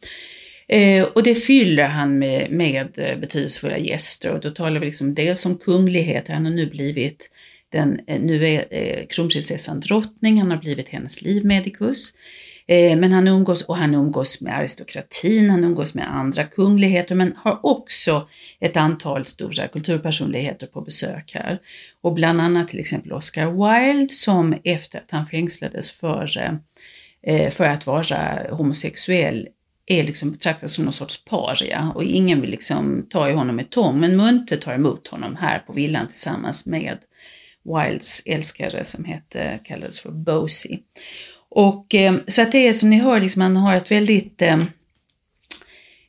Eh, 0.69 1.05
och 1.05 1.23
det 1.23 1.35
fyller 1.35 1.89
han 1.89 2.19
med, 2.19 2.51
med 2.51 2.99
eh, 2.99 3.19
betydelsefulla 3.19 3.79
gäster 3.79 4.31
och 4.31 4.41
då 4.41 4.51
talar 4.51 4.81
vi 4.81 4.87
liksom 4.87 5.15
dels 5.15 5.47
om 5.47 5.59
kungligheter, 5.59 6.35
han 6.35 6.45
har 6.45 6.53
nu 6.53 6.67
blivit 6.67 7.31
den, 7.73 8.01
eh, 8.07 8.21
nu 8.21 8.49
är 8.49 8.65
eh, 8.71 9.07
kronprinsessan 9.07 9.81
drottning, 9.81 10.41
han 10.41 10.51
har 10.51 10.59
blivit 10.59 10.89
hennes 10.89 11.23
livmedikus. 11.23 12.13
Eh, 12.69 12.97
men 12.97 13.13
han 13.13 13.29
umgås, 13.29 13.63
och 13.63 13.77
han 13.77 13.95
umgås 13.95 14.43
med 14.43 14.59
aristokratin, 14.59 15.51
han 15.51 15.65
umgås 15.65 15.95
med 15.95 16.17
andra 16.17 16.45
kungligheter, 16.45 17.15
men 17.15 17.35
har 17.37 17.67
också 17.67 18.29
ett 18.61 18.77
antal 18.77 19.27
stora 19.27 19.69
kulturpersonligheter 19.69 20.67
på 20.67 20.81
besök 20.81 21.31
här. 21.35 21.59
Och 22.01 22.13
bland 22.13 22.41
annat 22.41 22.69
till 22.69 22.81
exempel 22.81 23.13
Oscar 23.13 23.47
Wilde 23.47 24.15
som 24.15 24.55
efter 24.65 24.99
att 24.99 25.11
han 25.11 25.27
fängslades 25.27 25.91
för, 25.91 26.59
eh, 27.23 27.51
för 27.51 27.65
att 27.65 27.87
vara 27.87 28.47
homosexuell 28.51 29.49
är 29.87 30.05
liksom 30.05 30.33
betraktad 30.33 30.71
som 30.71 30.85
någon 30.85 30.93
sorts 30.93 31.25
paria 31.25 31.93
och 31.95 32.05
ingen 32.05 32.41
vill 32.41 32.51
liksom 32.51 33.07
ta 33.11 33.31
i 33.31 33.33
honom 33.33 33.57
med 33.57 33.71
tång. 33.71 34.01
Men 34.01 34.17
Munte 34.17 34.57
tar 34.57 34.75
emot 34.75 35.09
honom 35.09 35.37
här 35.37 35.59
på 35.59 35.73
villan 35.73 36.07
tillsammans 36.07 36.67
med 36.67 36.99
Wildes 37.65 38.23
älskare 38.27 38.85
som 38.85 39.05
hette, 39.05 39.59
kallades 39.65 40.01
för 40.01 40.11
Bosie. 40.11 40.79
Och, 41.57 41.95
eh, 41.95 42.17
så 42.27 42.43
att 42.43 42.53
det 42.53 42.69
är 42.69 42.73
som 42.73 42.91
ni 42.91 42.99
hör, 42.99 43.21
liksom, 43.21 43.43
han 43.43 43.57
har 43.57 43.77
ett 43.77 43.91
väldigt 43.91 44.43
eh, 44.43 44.63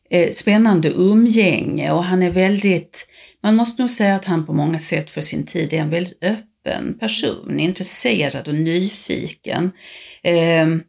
eh, 0.09 0.31
spännande 0.31 0.89
umgänge 0.89 1.91
och 1.91 2.03
han 2.03 2.23
är 2.23 2.29
väldigt, 2.29 3.07
man 3.43 3.55
måste 3.55 3.81
nog 3.81 3.89
säga 3.89 4.15
att 4.15 4.25
han 4.25 4.45
på 4.45 4.53
många 4.53 4.79
sätt 4.79 5.11
för 5.11 5.21
sin 5.21 5.45
tid 5.45 5.73
är 5.73 5.77
en 5.77 5.89
väldigt 5.89 6.23
öppen 6.23 6.97
person, 6.99 7.59
intresserad 7.59 8.47
och 8.47 8.53
nyfiken. 8.53 9.71
Ehm, 10.23 10.83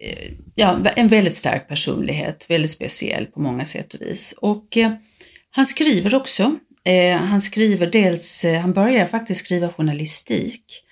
eh, 0.00 0.32
ja, 0.54 0.78
en 0.96 1.08
väldigt 1.08 1.34
stark 1.34 1.68
personlighet, 1.68 2.46
väldigt 2.48 2.70
speciell 2.70 3.26
på 3.26 3.40
många 3.40 3.64
sätt 3.64 3.94
och 3.94 4.00
vis. 4.00 4.34
Och 4.40 4.76
eh, 4.76 4.92
han 5.50 5.66
skriver 5.66 6.14
också. 6.14 6.56
Eh, 6.84 7.16
han 7.16 7.40
skriver 7.40 7.86
dels, 7.86 8.44
eh, 8.44 8.60
han 8.60 8.72
börjar 8.72 9.06
faktiskt 9.06 9.44
skriva 9.44 9.68
journalistik 9.68 10.82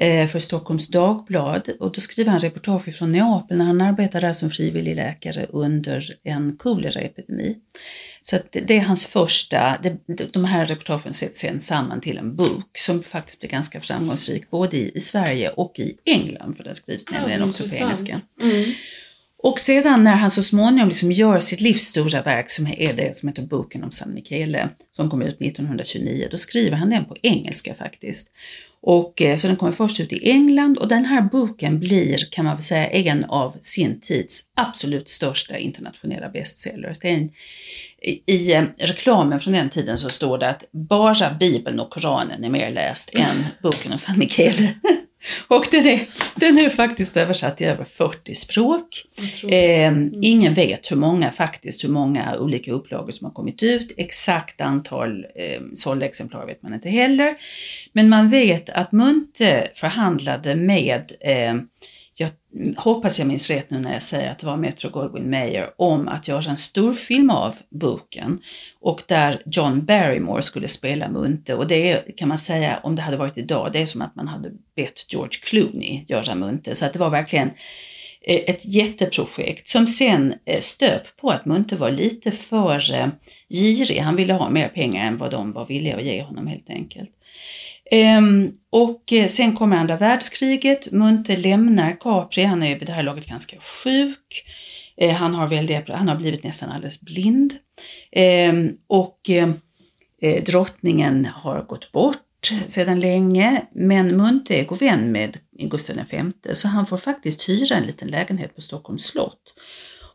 för 0.00 0.38
Stockholms 0.38 0.88
Dagblad 0.88 1.68
och 1.80 1.92
då 1.92 2.00
skriver 2.00 2.30
han 2.30 2.40
reportage 2.40 2.94
från 2.94 3.12
Neapel 3.12 3.56
när 3.56 3.64
han 3.64 3.80
arbetar 3.80 4.20
där 4.20 4.32
som 4.32 4.50
frivillig 4.50 4.96
läkare 4.96 5.46
under 5.50 6.16
en 6.24 6.56
koleraepidemi. 6.56 7.56
Så 8.22 8.38
det 8.52 8.76
är 8.76 8.80
hans 8.80 9.06
första, 9.06 9.78
de 10.32 10.44
här 10.44 10.66
reportagen 10.66 11.14
sätts 11.14 11.38
sen 11.38 11.60
samman 11.60 12.00
till 12.00 12.18
en 12.18 12.36
bok 12.36 12.78
som 12.78 13.02
faktiskt 13.02 13.40
blir 13.40 13.50
ganska 13.50 13.80
framgångsrik 13.80 14.50
både 14.50 14.76
i, 14.76 15.00
Sverige 15.00 15.50
och 15.50 15.78
i 15.78 15.96
England 16.04 16.56
för 16.56 16.64
den 16.64 16.74
skrivs 16.74 17.12
nämligen 17.12 17.40
ja, 17.40 17.46
också 17.46 17.68
på 17.68 17.74
engelska. 17.74 18.20
Mm. 18.42 18.72
Och 19.42 19.60
sedan 19.60 20.04
när 20.04 20.16
han 20.16 20.30
så 20.30 20.42
småningom 20.42 20.88
liksom 20.88 21.12
gör 21.12 21.40
sitt 21.40 21.60
livs 21.60 21.82
stora 21.82 22.22
verk 22.22 22.50
som 22.50 22.66
är 22.66 22.92
det 22.92 23.16
som 23.16 23.28
heter 23.28 23.42
Boken 23.42 23.84
om 23.84 23.90
San 23.90 24.14
Michele 24.14 24.68
som 24.96 25.10
kom 25.10 25.22
ut 25.22 25.40
1929, 25.40 26.28
då 26.30 26.36
skriver 26.36 26.76
han 26.76 26.90
den 26.90 27.04
på 27.04 27.16
engelska 27.22 27.74
faktiskt. 27.74 28.32
Och, 28.84 29.22
eh, 29.22 29.36
så 29.36 29.46
den 29.46 29.56
kommer 29.56 29.72
först 29.72 30.00
ut 30.00 30.12
i 30.12 30.30
England 30.30 30.78
och 30.78 30.88
den 30.88 31.04
här 31.04 31.22
boken 31.22 31.80
blir, 31.80 32.30
kan 32.30 32.44
man 32.44 32.56
väl 32.56 32.62
säga, 32.62 32.86
en 32.86 33.24
av 33.24 33.56
sin 33.60 34.00
tids 34.00 34.42
absolut 34.54 35.08
största 35.08 35.58
internationella 35.58 36.28
bestsellers. 36.28 36.98
Det 36.98 37.08
är 37.08 37.14
en, 37.14 37.30
I 38.26 38.52
eh, 38.52 38.64
reklamen 38.78 39.40
från 39.40 39.52
den 39.52 39.70
tiden 39.70 39.98
så 39.98 40.08
står 40.08 40.38
det 40.38 40.48
att 40.48 40.64
bara 40.72 41.30
Bibeln 41.40 41.80
och 41.80 41.90
Koranen 41.90 42.44
är 42.44 42.50
mer 42.50 42.70
läst 42.70 43.14
än 43.14 43.46
boken 43.62 43.92
om 43.92 43.98
San 43.98 44.18
Michele. 44.18 44.74
Och 45.48 45.66
den 45.70 45.86
är, 45.86 46.00
den 46.34 46.58
är 46.58 46.70
faktiskt 46.70 47.16
översatt 47.16 47.60
i 47.60 47.64
över 47.64 47.84
40 47.84 48.34
språk. 48.34 49.06
Eh. 49.48 49.92
Ingen 50.22 50.54
vet 50.54 50.90
hur 50.90 50.96
många 50.96 51.32
faktiskt, 51.32 51.84
hur 51.84 51.88
många 51.88 52.38
olika 52.38 52.72
upplagor 52.72 53.12
som 53.12 53.24
har 53.24 53.32
kommit 53.32 53.62
ut. 53.62 53.94
Exakt 53.96 54.60
antal 54.60 55.24
eh, 55.34 55.60
sålda 55.74 56.06
exemplar 56.06 56.46
vet 56.46 56.62
man 56.62 56.74
inte 56.74 56.88
heller. 56.88 57.34
Men 57.92 58.08
man 58.08 58.30
vet 58.30 58.70
att 58.70 58.92
Munte 58.92 59.70
förhandlade 59.74 60.54
med 60.54 61.12
eh, 61.20 61.54
jag 62.14 62.30
hoppas 62.76 63.18
jag 63.18 63.28
minns 63.28 63.50
rätt 63.50 63.70
nu 63.70 63.78
när 63.78 63.92
jag 63.92 64.02
säger 64.02 64.30
att 64.30 64.38
det 64.38 64.46
var 64.46 64.56
Metro 64.56 64.90
Goldwyn 64.90 65.30
Mayer, 65.30 65.70
om 65.76 66.08
att 66.08 66.28
göra 66.28 66.50
en 66.50 66.58
storfilm 66.58 67.30
av 67.30 67.54
boken 67.70 68.40
och 68.80 69.02
där 69.06 69.42
John 69.46 69.84
Barrymore 69.84 70.42
skulle 70.42 70.68
spela 70.68 71.08
Munte 71.08 71.54
och 71.54 71.66
det 71.66 71.92
är, 71.92 72.16
kan 72.16 72.28
man 72.28 72.38
säga, 72.38 72.80
om 72.82 72.96
det 72.96 73.02
hade 73.02 73.16
varit 73.16 73.38
idag, 73.38 73.72
det 73.72 73.82
är 73.82 73.86
som 73.86 74.02
att 74.02 74.16
man 74.16 74.28
hade 74.28 74.50
bett 74.76 75.12
George 75.12 75.38
Clooney 75.42 76.04
göra 76.08 76.34
Munte. 76.34 76.74
Så 76.74 76.86
att 76.86 76.92
det 76.92 76.98
var 76.98 77.10
verkligen 77.10 77.50
eh, 78.22 78.40
ett 78.46 78.64
jätteprojekt 78.64 79.68
som 79.68 79.86
sen 79.86 80.34
eh, 80.44 80.60
stöp 80.60 81.16
på 81.16 81.30
att 81.30 81.44
Munte 81.44 81.76
var 81.76 81.90
lite 81.90 82.30
för 82.30 82.94
eh, 82.94 83.06
girig. 83.48 83.98
Han 83.98 84.16
ville 84.16 84.32
ha 84.32 84.50
mer 84.50 84.68
pengar 84.68 85.06
än 85.06 85.16
vad 85.16 85.30
de 85.30 85.52
var 85.52 85.66
villiga 85.66 85.96
att 85.96 86.04
ge 86.04 86.22
honom 86.22 86.46
helt 86.46 86.70
enkelt. 86.70 87.10
Ehm, 87.90 88.52
och 88.70 89.12
eh, 89.12 89.26
sen 89.26 89.56
kommer 89.56 89.76
andra 89.76 89.96
världskriget, 89.96 90.92
Munter 90.92 91.36
lämnar 91.36 91.96
Capri, 92.00 92.42
han 92.42 92.62
är 92.62 92.78
vid 92.78 92.88
det 92.88 92.92
här 92.92 93.02
laget 93.02 93.26
ganska 93.26 93.56
sjuk. 93.60 94.44
Eh, 94.96 95.14
han 95.14 95.34
har, 95.34 95.48
väldigt, 95.48 95.88
han 95.88 96.08
har 96.08 96.16
blivit 96.16 96.44
nästan 96.44 96.70
alldeles 96.70 97.00
blind. 97.00 97.54
Ehm, 98.12 98.76
och 98.86 99.30
eh, 99.30 100.42
drottningen 100.44 101.24
har 101.34 101.62
gått 101.62 101.92
bort 101.92 102.52
sedan 102.66 103.00
länge, 103.00 103.62
men 103.72 104.16
Munthe 104.16 104.54
är 104.54 104.64
god 104.64 104.78
vän 104.78 105.12
med 105.12 105.38
Gustav 105.58 105.96
V, 106.10 106.32
så 106.52 106.68
han 106.68 106.86
får 106.86 106.96
faktiskt 106.96 107.48
hyra 107.48 107.76
en 107.76 107.86
liten 107.86 108.08
lägenhet 108.08 108.54
på 108.54 108.62
Stockholms 108.62 109.06
slott. 109.06 109.54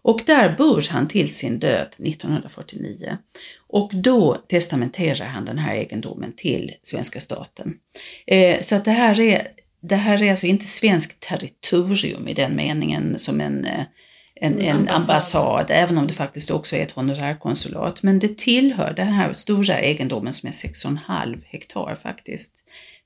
Och 0.02 0.22
där 0.26 0.56
bor 0.58 0.86
han 0.90 1.08
till 1.08 1.36
sin 1.36 1.60
död 1.60 1.88
1949. 1.98 3.18
Och 3.68 3.92
då 3.94 4.36
testamenterar 4.50 5.26
han 5.26 5.46
den 5.46 5.58
här 5.58 5.76
egendomen 5.76 6.34
till 6.34 6.74
svenska 6.84 7.22
staten. 7.22 7.74
Eh, 8.28 8.60
så 8.60 8.76
att 8.76 8.86
det 8.86 8.92
här 8.92 9.20
är 9.20 9.48
det 9.80 9.96
här 9.96 10.24
är 10.24 10.32
alltså 10.32 10.46
inte 10.46 10.68
svenskt 10.68 11.20
territorium 11.20 12.28
i 12.28 12.34
den 12.34 12.56
meningen 12.56 13.20
som 13.20 13.42
en, 13.42 13.66
eh, 13.66 13.84
en, 14.36 14.62
en 14.62 14.90
ambassad. 14.90 15.66
även 15.70 15.98
om 15.98 16.08
det 16.08 16.14
faktiskt 16.14 16.52
också 16.52 16.76
är 16.76 16.84
ett 16.84 16.92
honorärkonsulat. 16.92 18.04
Men 18.04 18.20
det 18.20 18.38
tillhör 18.38 18.94
den 18.94 19.08
här 19.08 19.34
stora 19.34 19.80
egendomen 19.80 20.34
som 20.34 20.48
är 20.48 20.54
6,5 20.54 21.42
hektar 21.46 21.96
faktiskt, 21.96 22.54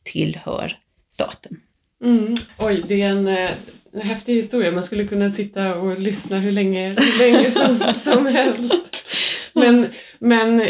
tillhör 0.03 0.77
staten. 1.09 1.59
Mm. 2.03 2.35
Oj, 2.57 2.83
det 2.87 3.01
är 3.01 3.09
en, 3.09 3.27
eh, 3.27 3.49
en 3.93 4.01
häftig 4.01 4.35
historia. 4.35 4.71
Man 4.71 4.83
skulle 4.83 5.05
kunna 5.05 5.29
sitta 5.29 5.75
och 5.75 5.99
lyssna 5.99 6.39
hur 6.39 6.51
länge, 6.51 6.89
hur 6.89 7.19
länge 7.19 7.51
som, 7.51 7.93
som 7.95 8.25
helst. 8.25 9.05
Men, 9.53 9.87
men 10.19 10.61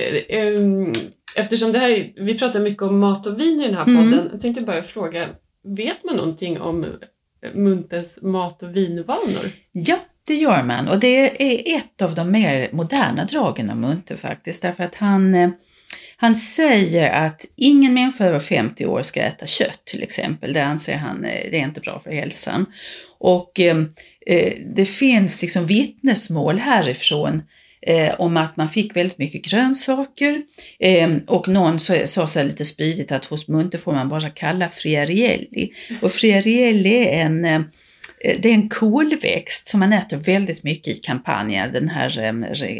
um, 0.55 0.93
eftersom 1.37 1.71
det 1.71 1.79
här, 1.79 2.13
vi 2.15 2.37
pratar 2.37 2.59
mycket 2.59 2.81
om 2.81 2.99
mat 2.99 3.27
och 3.27 3.39
vin 3.39 3.61
i 3.61 3.65
den 3.65 3.75
här 3.75 3.83
mm. 3.83 4.11
podden. 4.11 4.29
Jag 4.31 4.41
tänkte 4.41 4.63
bara 4.63 4.81
fråga, 4.81 5.29
vet 5.63 6.03
man 6.03 6.15
någonting 6.15 6.61
om 6.61 6.85
Muntes 7.53 8.21
mat 8.21 8.63
och 8.63 8.75
vinvanor? 8.75 9.51
Ja, 9.71 9.99
det 10.27 10.35
gör 10.35 10.63
man 10.63 10.87
och 10.87 10.99
det 10.99 11.43
är 11.43 11.77
ett 11.77 12.01
av 12.01 12.15
de 12.15 12.31
mer 12.31 12.69
moderna 12.71 13.23
dragen 13.23 13.69
av 13.69 13.77
Munte 13.77 14.17
faktiskt 14.17 14.61
därför 14.61 14.83
att 14.83 14.95
han 14.95 15.35
eh, 15.35 15.49
han 16.21 16.35
säger 16.35 17.09
att 17.09 17.45
ingen 17.55 17.93
människa 17.93 18.25
över 18.25 18.39
50 18.39 18.85
år 18.85 19.01
ska 19.01 19.21
äta 19.21 19.47
kött 19.47 19.81
till 19.85 20.03
exempel. 20.03 20.53
Det 20.53 20.63
anser 20.63 20.95
han 20.95 21.25
eh, 21.25 21.51
det 21.51 21.59
är 21.59 21.63
inte 21.63 21.79
bra 21.79 21.99
för 21.99 22.11
hälsan. 22.11 22.65
Och 23.19 23.59
eh, 23.59 23.77
eh, 24.25 24.53
det 24.75 24.85
finns 24.85 25.41
liksom 25.41 25.65
vittnesmål 25.65 26.59
härifrån 26.59 27.41
eh, 27.81 28.13
om 28.19 28.37
att 28.37 28.57
man 28.57 28.69
fick 28.69 28.95
väldigt 28.95 29.17
mycket 29.17 29.45
grönsaker 29.45 30.41
eh, 30.79 31.09
och 31.27 31.47
någon 31.47 31.79
sa 31.79 32.27
så 32.27 32.43
lite 32.43 32.65
spydigt 32.65 33.11
att 33.11 33.25
hos 33.25 33.47
Munte 33.47 33.77
får 33.77 33.93
man 33.93 34.09
bara 34.09 34.29
kalla 34.29 34.69
friarielli. 34.69 35.71
Och 36.01 36.11
friarielli 36.11 37.07
är 37.07 37.25
en 37.25 37.45
Eh, 37.45 37.61
det 38.23 38.45
är 38.45 38.53
en 38.53 38.69
kolväxt 38.69 39.67
som 39.67 39.79
man 39.79 39.93
äter 39.93 40.17
väldigt 40.17 40.63
mycket 40.63 40.97
i 40.97 40.99
Campania, 40.99 41.67
den 41.67 41.89
här 41.89 42.19
eh, 42.19 42.33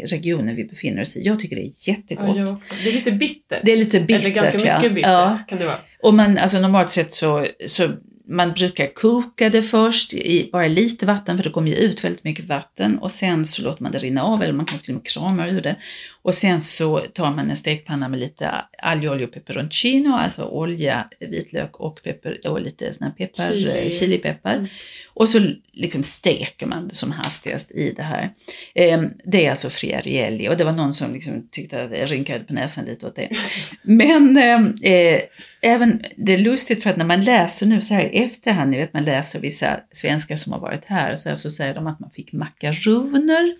regionen 0.06 0.56
vi 0.56 0.64
befinner 0.64 1.02
oss 1.02 1.16
i. 1.16 1.22
Jag 1.22 1.40
tycker 1.40 1.56
det 1.56 1.62
är 1.62 1.88
jättegott. 1.88 2.36
Ja, 2.36 2.42
jag 2.42 2.52
också. 2.52 2.74
Det 2.84 2.88
är 2.88 2.92
lite 2.92 3.12
bittert. 3.12 3.60
Det 3.64 3.72
är 3.72 3.76
lite 3.76 4.00
bittert, 4.00 4.24
Eller 4.24 4.34
ganska 4.34 4.76
mycket 4.76 4.94
bittert 4.94 5.10
ja. 5.10 5.36
kan 5.48 5.58
det 5.58 5.64
vara. 5.64 5.78
Och 6.02 6.14
man, 6.14 6.38
alltså 6.38 6.58
normalt 6.58 6.90
sett 6.90 7.12
så, 7.12 7.46
så 7.66 7.88
man 8.28 8.52
brukar 8.52 8.94
koka 8.94 9.50
det 9.50 9.62
först 9.62 10.14
i 10.14 10.48
bara 10.52 10.66
lite 10.66 11.06
vatten 11.06 11.36
för 11.36 11.44
det 11.44 11.50
kommer 11.50 11.70
ju 11.70 11.76
ut 11.76 12.04
väldigt 12.04 12.24
mycket 12.24 12.44
vatten 12.44 12.98
och 12.98 13.10
sen 13.10 13.44
så 13.44 13.62
låter 13.62 13.82
man 13.82 13.92
det 13.92 13.98
rinna 13.98 14.22
av 14.22 14.42
eller 14.42 14.52
man 14.52 14.66
kan 14.66 14.78
till 14.78 14.90
och 14.90 14.94
med 14.94 15.06
krama 15.06 15.48
ur 15.48 15.60
det. 15.60 15.76
Och 16.22 16.34
sen 16.34 16.60
så 16.60 17.00
tar 17.00 17.30
man 17.30 17.50
en 17.50 17.56
stekpanna 17.56 18.08
med 18.08 18.20
lite 18.20 18.64
algolja 18.78 19.26
och 19.26 19.32
peperoncino, 19.32 20.14
alltså 20.14 20.44
olja, 20.44 21.08
vitlök 21.20 21.76
och, 21.80 22.02
pepper, 22.02 22.38
och 22.48 22.60
lite 22.60 22.92
sån 22.92 23.06
här 23.06 23.14
peppar, 23.14 23.52
Chili. 23.52 23.90
chilipeppar. 23.90 24.54
Mm. 24.54 24.66
Och 25.14 25.28
så 25.28 25.40
liksom 25.72 26.02
steker 26.02 26.66
man 26.66 26.88
det 26.88 26.94
som 26.94 27.12
hastigast 27.12 27.70
i 27.70 27.92
det 27.96 28.02
här. 28.02 28.30
Eh, 28.74 29.02
det 29.24 29.46
är 29.46 29.50
alltså 29.50 29.70
friarielli 29.70 30.48
och 30.48 30.56
det 30.56 30.64
var 30.64 30.72
någon 30.72 30.92
som 30.92 31.12
liksom 31.14 31.48
tyckte 31.50 31.84
att 31.84 31.98
jag 31.98 32.10
rynkade 32.10 32.44
på 32.44 32.52
näsan 32.52 32.84
lite 32.84 33.06
åt 33.06 33.16
det. 33.16 33.28
Men 33.82 34.36
eh, 34.36 34.92
eh, 34.92 35.20
även, 35.60 36.04
det 36.16 36.32
är 36.32 36.38
lustigt 36.38 36.82
för 36.82 36.90
att 36.90 36.96
när 36.96 37.04
man 37.04 37.20
läser 37.20 37.66
nu 37.66 37.80
så 37.80 37.94
här 37.94 38.14
i 38.14 38.24
efterhand, 38.24 38.70
ni 38.70 38.78
vet 38.78 38.92
man 38.92 39.04
läser 39.04 39.40
vissa 39.40 39.80
svenskar 39.92 40.36
som 40.36 40.52
har 40.52 40.60
varit 40.60 40.84
här, 40.84 41.16
så, 41.16 41.28
här, 41.28 41.36
så 41.36 41.50
säger 41.50 41.74
de 41.74 41.86
att 41.86 42.00
man 42.00 42.10
fick 42.10 42.32
makaroner, 42.32 43.56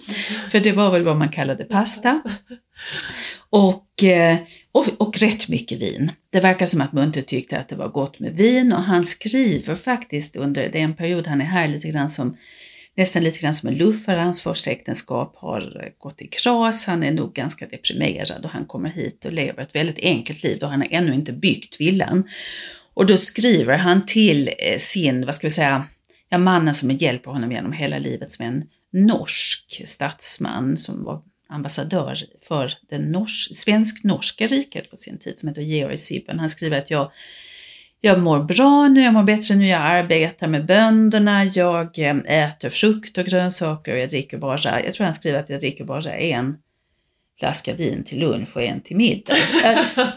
för 0.50 0.60
det 0.60 0.72
var 0.72 0.90
väl 0.90 1.02
vad 1.02 1.16
man 1.16 1.28
kallade 1.28 1.64
pasta. 1.64 2.22
Och, 3.50 4.02
eh, 4.02 4.36
och, 4.72 4.86
och 4.98 5.18
rätt 5.18 5.48
mycket 5.48 5.78
vin. 5.78 6.12
Det 6.30 6.40
verkar 6.40 6.66
som 6.66 6.80
att 6.80 6.92
Munthe 6.92 7.22
tyckte 7.22 7.58
att 7.58 7.68
det 7.68 7.76
var 7.76 7.88
gott 7.88 8.20
med 8.20 8.36
vin 8.36 8.72
och 8.72 8.82
han 8.82 9.04
skriver 9.04 9.74
faktiskt 9.74 10.36
under 10.36 10.68
den 10.68 10.94
period 10.94 11.26
han 11.26 11.40
är 11.40 11.44
här 11.44 11.68
lite 11.68 11.88
grann 11.88 12.10
som 12.10 12.36
nästan 12.96 13.24
lite 13.24 13.40
grann 13.40 13.54
som 13.54 13.68
en 13.68 13.74
luffare. 13.74 14.20
Hans 14.20 14.40
första 14.40 14.70
äktenskap 14.70 15.36
har 15.36 15.92
gått 15.98 16.22
i 16.22 16.26
kras. 16.26 16.86
Han 16.86 17.02
är 17.02 17.12
nog 17.12 17.32
ganska 17.32 17.66
deprimerad 17.66 18.44
och 18.44 18.50
han 18.50 18.66
kommer 18.66 18.90
hit 18.90 19.24
och 19.24 19.32
lever 19.32 19.62
ett 19.62 19.74
väldigt 19.74 19.98
enkelt 19.98 20.42
liv 20.42 20.58
och 20.62 20.70
han 20.70 20.80
har 20.80 20.88
ännu 20.90 21.14
inte 21.14 21.32
byggt 21.32 21.80
villan. 21.80 22.24
Och 22.94 23.06
då 23.06 23.16
skriver 23.16 23.76
han 23.76 24.06
till 24.06 24.50
eh, 24.58 24.78
sin, 24.78 25.26
vad 25.26 25.34
ska 25.34 25.46
vi 25.46 25.50
säga, 25.50 25.86
ja, 26.28 26.38
mannen 26.38 26.74
som 26.74 26.90
hjälper 26.90 27.30
honom 27.30 27.52
genom 27.52 27.72
hela 27.72 27.98
livet 27.98 28.32
som 28.32 28.44
är 28.44 28.48
en 28.48 28.64
norsk 28.92 29.82
statsman 29.84 30.76
som 30.76 31.04
var 31.04 31.22
ambassadör 31.52 32.18
för 32.40 32.72
det 32.90 33.26
svensk-norska 33.54 34.46
riket 34.46 34.90
på 34.90 34.96
sin 34.96 35.18
tid 35.18 35.38
som 35.38 35.48
heter 35.48 35.62
Georg 35.62 35.96
Sibben. 35.96 36.38
Han 36.38 36.50
skriver 36.50 36.78
att 36.78 36.90
jag, 36.90 37.12
jag 38.00 38.20
mår 38.20 38.42
bra 38.42 38.88
nu, 38.88 39.02
jag 39.02 39.14
mår 39.14 39.22
bättre 39.22 39.54
nu, 39.54 39.68
jag 39.68 39.80
arbetar 39.80 40.46
med 40.46 40.66
bönderna, 40.66 41.44
jag 41.44 41.98
eh, 41.98 42.16
äter 42.44 42.68
frukt 42.68 43.18
och 43.18 43.24
grönsaker 43.24 43.92
och 43.92 43.98
jag 43.98 44.08
dricker 44.08 44.36
bara, 44.36 44.82
jag 44.82 44.94
tror 44.94 45.04
han 45.04 45.14
skriver 45.14 45.38
att 45.38 45.50
jag 45.50 45.60
dricker 45.60 45.84
bara 45.84 46.16
en 46.16 46.56
flaska 47.42 47.74
vin 47.74 48.04
till 48.04 48.18
lunch 48.18 48.56
och 48.56 48.62
en 48.62 48.80
till 48.80 48.96
middag. 48.96 49.34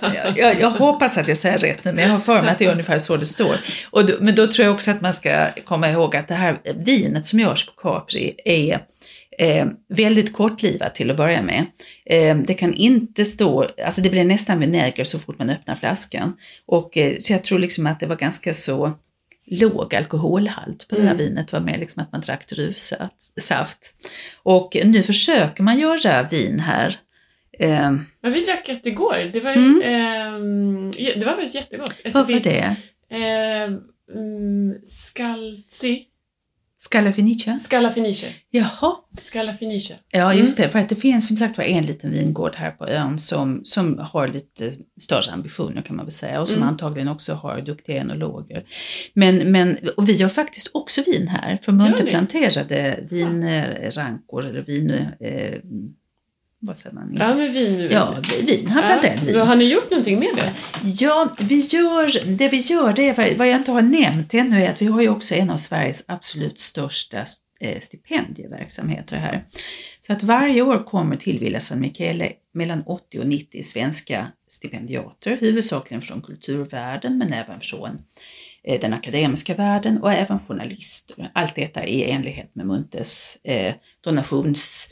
Jag, 0.01 0.37
jag, 0.37 0.59
jag, 0.59 0.71
hoppas 0.71 1.17
att 1.17 1.27
jag 1.27 1.37
säger 1.37 1.57
rätt 1.57 1.83
nu, 1.83 1.93
men 1.93 2.03
jag 2.03 2.11
har 2.11 2.19
för 2.19 2.41
mig 2.41 2.51
att 2.51 2.59
det 2.59 2.65
är 2.65 2.71
ungefär 2.71 2.97
så 2.97 3.17
det 3.17 3.25
står. 3.25 3.59
Och 3.91 4.05
då, 4.05 4.13
men 4.19 4.35
då 4.35 4.47
tror 4.47 4.65
jag 4.65 4.73
också 4.73 4.91
att 4.91 5.01
man 5.01 5.13
ska 5.13 5.47
komma 5.65 5.89
ihåg 5.89 6.15
att 6.15 6.27
det 6.27 6.33
här 6.33 6.61
vinet 6.75 7.25
som 7.25 7.39
görs 7.39 7.65
på 7.65 7.71
Capri 7.71 8.35
är 8.45 8.79
eh, 9.37 9.67
väldigt 9.89 10.33
kortlivat 10.33 10.95
till 10.95 11.11
att 11.11 11.17
börja 11.17 11.41
med. 11.41 11.65
Eh, 12.05 12.37
det 12.37 12.53
kan 12.53 12.73
inte 12.73 13.25
stå, 13.25 13.69
alltså 13.85 14.01
det 14.01 14.09
blir 14.09 14.25
nästan 14.25 14.59
vinäger 14.59 15.03
så 15.03 15.19
fort 15.19 15.39
man 15.39 15.49
öppnar 15.49 15.75
flaskan. 15.75 16.37
Och, 16.65 16.97
eh, 16.97 17.17
så 17.19 17.33
jag 17.33 17.43
tror 17.43 17.59
liksom 17.59 17.87
att 17.87 17.99
det 17.99 18.05
var 18.05 18.15
ganska 18.15 18.53
så 18.53 18.93
låg 19.45 19.95
alkoholhalt 19.95 20.87
på 20.87 20.95
det 20.95 21.01
här 21.01 21.11
mm. 21.11 21.25
vinet, 21.25 21.47
det 21.47 21.57
var 21.57 21.65
mer 21.65 21.77
liksom 21.77 22.03
att 22.03 22.11
man 22.11 22.21
drack 22.21 22.47
druvsaft. 22.47 23.93
Och 24.43 24.77
nu 24.83 25.03
försöker 25.03 25.63
man 25.63 25.79
göra 25.79 26.23
vin 26.23 26.59
här. 26.59 26.95
Eh, 27.59 27.91
ja, 28.21 28.29
vi 28.29 28.43
drack 28.45 28.69
ett 28.69 28.85
igår, 28.85 29.29
det 29.33 29.39
var, 29.39 29.51
mm. 29.51 29.81
eh, 29.81 31.15
det 31.15 31.25
var 31.25 31.33
faktiskt 31.33 31.55
jättegott. 31.55 31.95
Ett 32.03 32.13
Vad 32.13 32.31
var 32.31 32.39
det? 32.39 32.75
Eh, 33.09 33.63
mm, 34.15 34.73
Scalzi 34.85 36.05
Scala 36.85 37.13
Fenice? 37.13 37.59
Scala 37.59 37.91
Fenice. 37.91 38.27
Jaha. 38.49 38.95
Scala 39.21 39.53
Fenice. 39.53 39.93
Ja, 40.11 40.33
just 40.33 40.59
mm. 40.59 40.67
det. 40.67 40.71
För 40.71 40.79
att 40.79 40.89
det 40.89 40.95
finns 40.95 41.27
som 41.27 41.37
sagt 41.37 41.57
var 41.57 41.65
en 41.65 41.85
liten 41.85 42.11
vingård 42.11 42.55
här 42.55 42.71
på 42.71 42.87
ön 42.87 43.19
som, 43.19 43.61
som 43.63 43.97
har 43.97 44.27
lite 44.27 44.73
större 45.01 45.31
ambitioner 45.31 45.81
kan 45.81 45.95
man 45.95 46.05
väl 46.05 46.11
säga 46.11 46.41
och 46.41 46.49
som 46.49 46.57
mm. 46.57 46.69
antagligen 46.69 47.07
också 47.07 47.33
har 47.33 47.61
duktiga 47.61 47.97
enologer. 47.97 48.63
Men, 49.13 49.51
men 49.51 49.77
och 49.97 50.09
vi 50.09 50.13
gör 50.13 50.29
faktiskt 50.29 50.71
också 50.73 51.01
vin 51.05 51.27
här, 51.27 51.57
för 51.61 51.71
Munte 51.71 52.03
planterade 52.03 52.99
vinrankor 53.09 54.45
eller 54.45 54.61
vin... 54.61 54.91
Eh, 55.19 55.53
vad 56.65 56.77
säger 56.77 56.95
man? 56.95 57.17
Ja, 57.19 57.35
men 57.35 57.51
vin. 57.53 57.87
Ja, 57.91 58.15
vin. 58.47 58.67
Han 58.67 58.83
ja. 58.89 59.01
den 59.01 59.25
vin. 59.25 59.39
Har 59.39 59.55
ni 59.55 59.65
gjort 59.65 59.91
någonting 59.91 60.19
med 60.19 60.29
det? 60.35 60.53
Ja, 60.83 61.35
vi 61.39 61.59
gör, 61.59 62.35
det 62.37 62.49
vi 62.49 62.57
gör, 62.57 62.93
det 62.93 63.09
är, 63.09 63.37
vad 63.37 63.47
jag 63.47 63.55
inte 63.55 63.71
har 63.71 63.81
nämnt 63.81 64.33
ännu 64.33 64.63
är 64.63 64.71
att 64.71 64.81
vi 64.81 64.85
har 64.85 65.01
ju 65.01 65.09
också 65.09 65.35
en 65.35 65.49
av 65.49 65.57
Sveriges 65.57 66.05
absolut 66.07 66.59
största 66.59 67.25
eh, 67.59 67.79
stipendieverksamheter 67.79 69.17
här. 69.17 69.43
Så 70.01 70.13
att 70.13 70.23
varje 70.23 70.61
år 70.61 70.83
kommer 70.83 71.15
till 71.15 71.39
Villa 71.39 71.59
San 71.59 71.79
Michele 71.79 72.31
mellan 72.53 72.83
80 72.85 73.19
och 73.19 73.27
90 73.27 73.63
svenska 73.63 74.27
stipendiater, 74.47 75.37
huvudsakligen 75.37 76.01
från 76.01 76.21
kulturvärlden 76.21 77.17
men 77.17 77.33
även 77.33 77.59
från 77.59 77.99
eh, 78.63 78.79
den 78.81 78.93
akademiska 78.93 79.53
världen 79.53 80.03
och 80.03 80.13
även 80.13 80.39
journalister. 80.39 81.31
Allt 81.33 81.55
detta 81.55 81.85
i 81.85 82.11
enlighet 82.11 82.55
med 82.55 82.65
Muntes 82.65 83.37
eh, 83.43 83.73
donations 84.01 84.84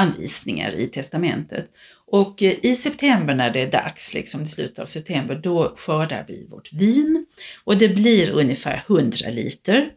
anvisningar 0.00 0.74
i 0.74 0.86
testamentet. 0.86 1.64
Och 2.06 2.42
eh, 2.42 2.54
i 2.62 2.74
september 2.74 3.34
när 3.34 3.50
det 3.50 3.60
är 3.60 3.70
dags, 3.70 4.14
liksom 4.14 4.42
i 4.42 4.46
slutet 4.46 4.78
av 4.78 4.86
september, 4.86 5.34
då 5.34 5.74
skördar 5.76 6.24
vi 6.28 6.46
vårt 6.50 6.72
vin 6.72 7.26
och 7.64 7.78
det 7.78 7.88
blir 7.88 8.30
ungefär 8.30 8.84
100 8.88 9.16
liter. 9.30 9.90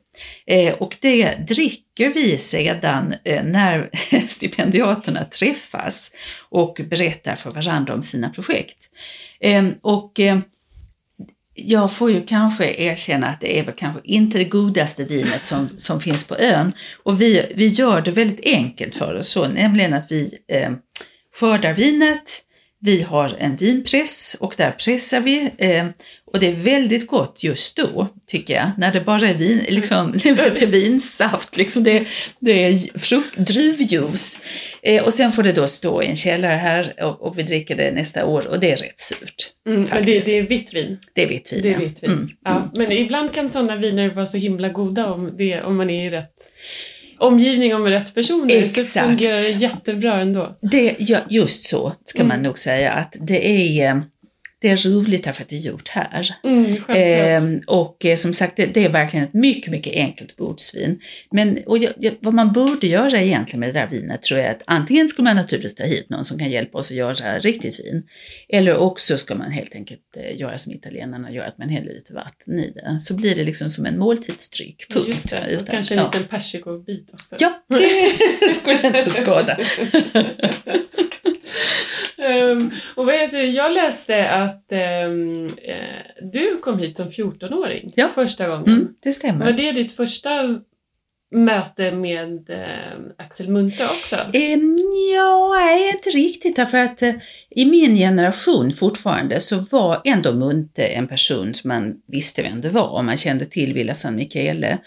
Eh, 0.46 0.74
och 0.74 0.98
det 1.02 1.36
dricker 1.48 2.14
vi 2.14 2.38
sedan 2.38 3.16
eh, 3.24 3.44
när 3.44 3.90
stipendiaterna 4.28 5.26
träffas 5.26 6.16
och 6.50 6.82
berättar 6.90 7.36
för 7.36 7.52
varandra 7.52 7.94
om 7.94 8.04
sina 8.04 8.30
projekt. 8.30 8.90
Ehm, 9.40 9.74
och 9.82 10.20
eh, 10.20 10.40
jag 11.56 11.94
får 11.94 12.12
ju 12.12 12.22
kanske 12.22 12.66
erkänna 12.66 13.28
att 13.28 13.42
det 13.42 13.60
är 13.60 13.64
väl 13.64 13.74
kanske 13.78 14.02
inte 14.04 14.38
det 14.38 14.44
godaste 14.44 15.04
vinet 15.04 15.44
som, 15.44 15.70
som 15.78 16.02
finns 16.02 16.28
på 16.28 16.38
ön. 16.38 16.74
Och 17.04 17.22
vi, 17.22 17.52
vi 17.56 17.68
gör 17.68 18.02
det 18.02 18.12
väldigt 18.12 18.46
enkelt 18.46 18.96
för 18.96 19.16
oss, 19.16 19.28
så, 19.28 19.48
nämligen 19.48 19.94
att 19.94 20.12
vi 20.12 20.38
eh, 20.48 20.72
skördar 21.40 21.74
vinet, 21.74 22.42
vi 22.80 23.02
har 23.02 23.36
en 23.40 23.56
vinpress 23.56 24.38
och 24.40 24.54
där 24.58 24.72
pressar 24.72 25.20
vi 25.20 25.52
eh, 25.58 25.86
och 26.34 26.40
det 26.40 26.48
är 26.48 26.54
väldigt 26.54 27.08
gott 27.08 27.44
just 27.44 27.78
då, 27.78 28.08
tycker 28.28 28.54
jag, 28.54 28.72
när 28.78 28.94
det 28.94 29.02
bara 29.02 29.28
är 29.28 29.34
vin, 29.34 29.66
liksom, 29.70 30.12
det 30.24 30.30
är 30.30 30.68
vinsaft, 30.68 31.58
liksom 31.58 31.84
det, 31.84 32.06
det 32.40 32.64
är 32.64 33.00
frukt, 33.00 33.38
druvjuice. 33.38 34.42
Eh, 34.82 35.04
och 35.04 35.14
sen 35.14 35.32
får 35.32 35.44
det 35.44 35.52
då 35.52 35.68
stå 35.68 36.04
i 36.04 36.08
en 36.08 36.16
källare 36.16 36.56
här 36.56 37.04
och, 37.04 37.22
och 37.22 37.40
vi 37.40 37.44
dricker 37.44 37.76
det 37.76 37.92
nästa 37.92 38.26
år 38.26 38.48
och 38.48 38.60
det 38.60 38.72
är 38.72 38.78
rätt 38.78 39.00
surt. 39.00 39.36
Mm, 39.68 39.84
men 39.84 40.06
det, 40.06 40.26
det, 40.26 40.38
är 40.38 40.44
vitt 40.44 40.74
vin? 40.74 40.98
Det 41.14 41.24
är 41.24 41.28
vitt 41.28 41.54
vin, 41.54 41.62
det 41.62 41.74
är 41.74 41.78
vitt 41.78 42.04
vin. 42.04 42.12
Mm, 42.12 42.30
ja. 42.44 42.52
Mm. 42.52 42.70
Men 42.78 42.92
ibland 42.92 43.34
kan 43.34 43.50
sådana 43.50 43.76
viner 43.76 44.10
vara 44.10 44.26
så 44.26 44.38
himla 44.38 44.70
goda 44.70 45.14
om, 45.14 45.32
det, 45.38 45.62
om 45.62 45.78
man 45.78 45.90
är 45.90 46.08
i 46.08 46.10
rätt 46.10 46.52
omgivning 47.18 47.76
och 47.76 47.82
med 47.82 47.92
rätt 47.92 48.16
personer 48.16 48.56
Exakt. 48.56 48.88
så 48.88 49.00
fungerar 49.00 49.38
det 49.38 49.50
jättebra 49.50 50.22
ändå. 50.22 50.58
Det, 50.62 50.96
ja, 51.00 51.20
just 51.30 51.64
så 51.64 51.94
ska 52.04 52.20
mm. 52.20 52.28
man 52.28 52.42
nog 52.42 52.60
säga 52.60 52.92
att 52.92 53.16
det 53.20 53.48
är 53.48 53.90
eh, 53.90 54.02
det 54.64 54.70
är 54.70 54.90
roligt 54.90 55.24
därför 55.24 55.44
att 55.44 55.50
det 55.50 55.56
är 55.56 55.60
gjort 55.60 55.90
här. 55.90 56.36
Mm, 56.44 56.76
eh, 56.76 57.62
och 57.68 58.06
eh, 58.06 58.16
som 58.16 58.34
sagt, 58.34 58.58
det, 58.58 58.66
det, 58.66 58.86
är 58.86 58.90
verkligen 58.90 59.26
ett 59.26 59.34
mycket, 59.34 59.72
mycket 59.72 59.94
enkelt 59.94 60.36
bordsvin. 60.36 61.02
Men 61.32 61.60
och 61.66 61.78
jag, 61.78 61.94
jag, 61.98 62.14
vad 62.20 62.34
man 62.34 62.54
borde 62.54 62.88
göra 62.88 63.22
egentligen 63.22 63.60
med 63.60 63.70
det 63.70 63.80
där 63.80 63.88
vinet 63.88 64.22
tror 64.22 64.40
jag 64.40 64.50
att 64.50 64.62
antingen 64.66 65.08
ska 65.08 65.22
man 65.22 65.36
naturligtvis 65.36 65.76
ta 65.76 65.84
hit 65.84 66.10
någon 66.10 66.26
som 66.26 66.40
kan 66.40 66.52
hjälpa 66.52 66.78
oss 66.78 66.92
att 66.92 66.98
göra 66.98 67.40
riktigt 67.40 67.80
vin. 67.80 68.04
Eller 68.50 68.78
också 68.78 69.18
ska 69.18 69.36
man 69.36 69.52
helt 69.52 69.76
enkelt 69.76 70.18
eh, 70.18 70.40
göra 70.40 70.58
som 70.58 70.72
italienarna 70.72 71.32
gör, 71.32 71.46
att 71.46 71.58
man 71.58 71.70
häller 71.70 71.94
lite 71.94 72.14
vatten 72.14 72.60
i 72.60 72.72
det. 72.76 72.98
Så 73.02 73.16
blir 73.16 73.36
det 73.36 73.44
liksom 73.44 73.70
som 73.70 73.86
en 73.86 74.00
måltidsdryck. 74.00 74.94
Punkt. 74.94 75.08
Just 75.08 75.30
det, 75.30 75.48
utan, 75.50 75.66
kanske 75.66 75.96
en 75.96 76.00
ja. 76.00 76.12
liten 76.14 76.28
persikobit 76.28 77.14
också. 77.14 77.36
Ja, 77.40 77.64
det 77.70 78.50
skulle 78.56 78.88
inte 78.88 79.10
skada. 79.10 79.58
um, 82.28 82.72
och 82.96 83.06
vad 83.06 83.16
heter 83.16 83.38
det? 83.38 83.43
Jag 83.54 83.72
läste 83.72 84.30
att 84.30 84.72
um, 85.08 85.48
du 86.22 86.58
kom 86.58 86.80
hit 86.80 86.98
som 86.98 87.06
14-åring 87.06 87.94
ja. 87.96 88.10
första 88.16 88.48
gången. 88.48 88.68
Mm, 88.68 88.96
det 89.04 89.12
stämmer. 89.12 89.46
Var 89.46 89.52
det 89.52 89.72
ditt 89.72 89.92
första 89.92 90.60
möte 91.34 91.92
med 91.92 92.50
eh, 92.50 93.00
Axel 93.18 93.50
Munthe 93.50 93.84
också? 93.84 94.16
Eh, 94.16 94.60
ja, 95.16 95.56
inte 95.96 96.10
riktigt 96.10 96.56
därför 96.56 96.78
att 96.78 97.02
eh, 97.02 97.14
i 97.50 97.66
min 97.66 97.96
generation 97.96 98.74
fortfarande 98.74 99.40
så 99.40 99.60
var 99.60 100.02
ändå 100.06 100.34
Munthe 100.34 100.86
en 100.86 101.08
person 101.08 101.54
som 101.54 101.68
man 101.68 101.96
visste 102.08 102.42
vem 102.42 102.62
det 102.62 102.70
var 102.70 102.90
och 102.90 103.06
man 103.06 103.18
kände 103.18 103.46
till 103.46 103.74
Villa 103.74 103.94
San 103.94 104.16
Michele. 104.16 104.78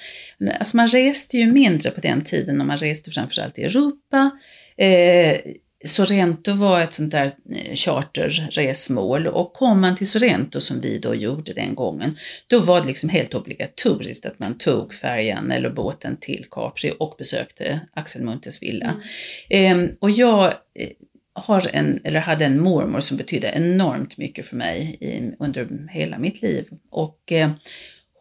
Alltså 0.58 0.76
man 0.76 0.88
reste 0.88 1.36
ju 1.36 1.52
mindre 1.52 1.90
på 1.90 2.00
den 2.00 2.24
tiden 2.24 2.60
och 2.60 2.66
man 2.66 2.76
reste 2.76 3.10
framförallt 3.10 3.58
i 3.58 3.62
Europa. 3.62 4.30
Eh, 4.76 5.36
Sorrento 5.84 6.52
var 6.52 6.80
ett 6.80 6.92
sånt 6.92 7.12
där 7.12 7.32
eh, 7.50 7.74
charterresmål 7.74 9.26
och 9.26 9.52
kom 9.52 9.80
man 9.80 9.96
till 9.96 10.10
Sorrento 10.10 10.60
som 10.60 10.80
vi 10.80 10.98
då 10.98 11.14
gjorde 11.14 11.52
den 11.52 11.74
gången, 11.74 12.18
då 12.46 12.60
var 12.60 12.80
det 12.80 12.86
liksom 12.86 13.08
helt 13.08 13.34
obligatoriskt 13.34 14.26
att 14.26 14.38
man 14.38 14.58
tog 14.58 14.94
färjan 14.94 15.50
eller 15.50 15.70
båten 15.70 16.16
till 16.20 16.46
Capri 16.50 16.92
och 16.98 17.14
besökte 17.18 17.80
Axel 17.92 18.22
Muntes 18.22 18.62
villa. 18.62 18.94
Mm. 19.50 19.80
Ehm, 19.80 19.96
och 20.00 20.10
jag 20.10 20.44
eh, 20.44 20.88
har 21.32 21.68
en, 21.72 22.00
eller 22.04 22.20
hade 22.20 22.44
en 22.44 22.60
mormor 22.60 23.00
som 23.00 23.16
betydde 23.16 23.52
enormt 23.54 24.16
mycket 24.16 24.46
för 24.46 24.56
mig 24.56 24.98
i, 25.00 25.34
under 25.38 25.88
hela 25.90 26.18
mitt 26.18 26.42
liv. 26.42 26.68
Och 26.90 27.32
eh, 27.32 27.50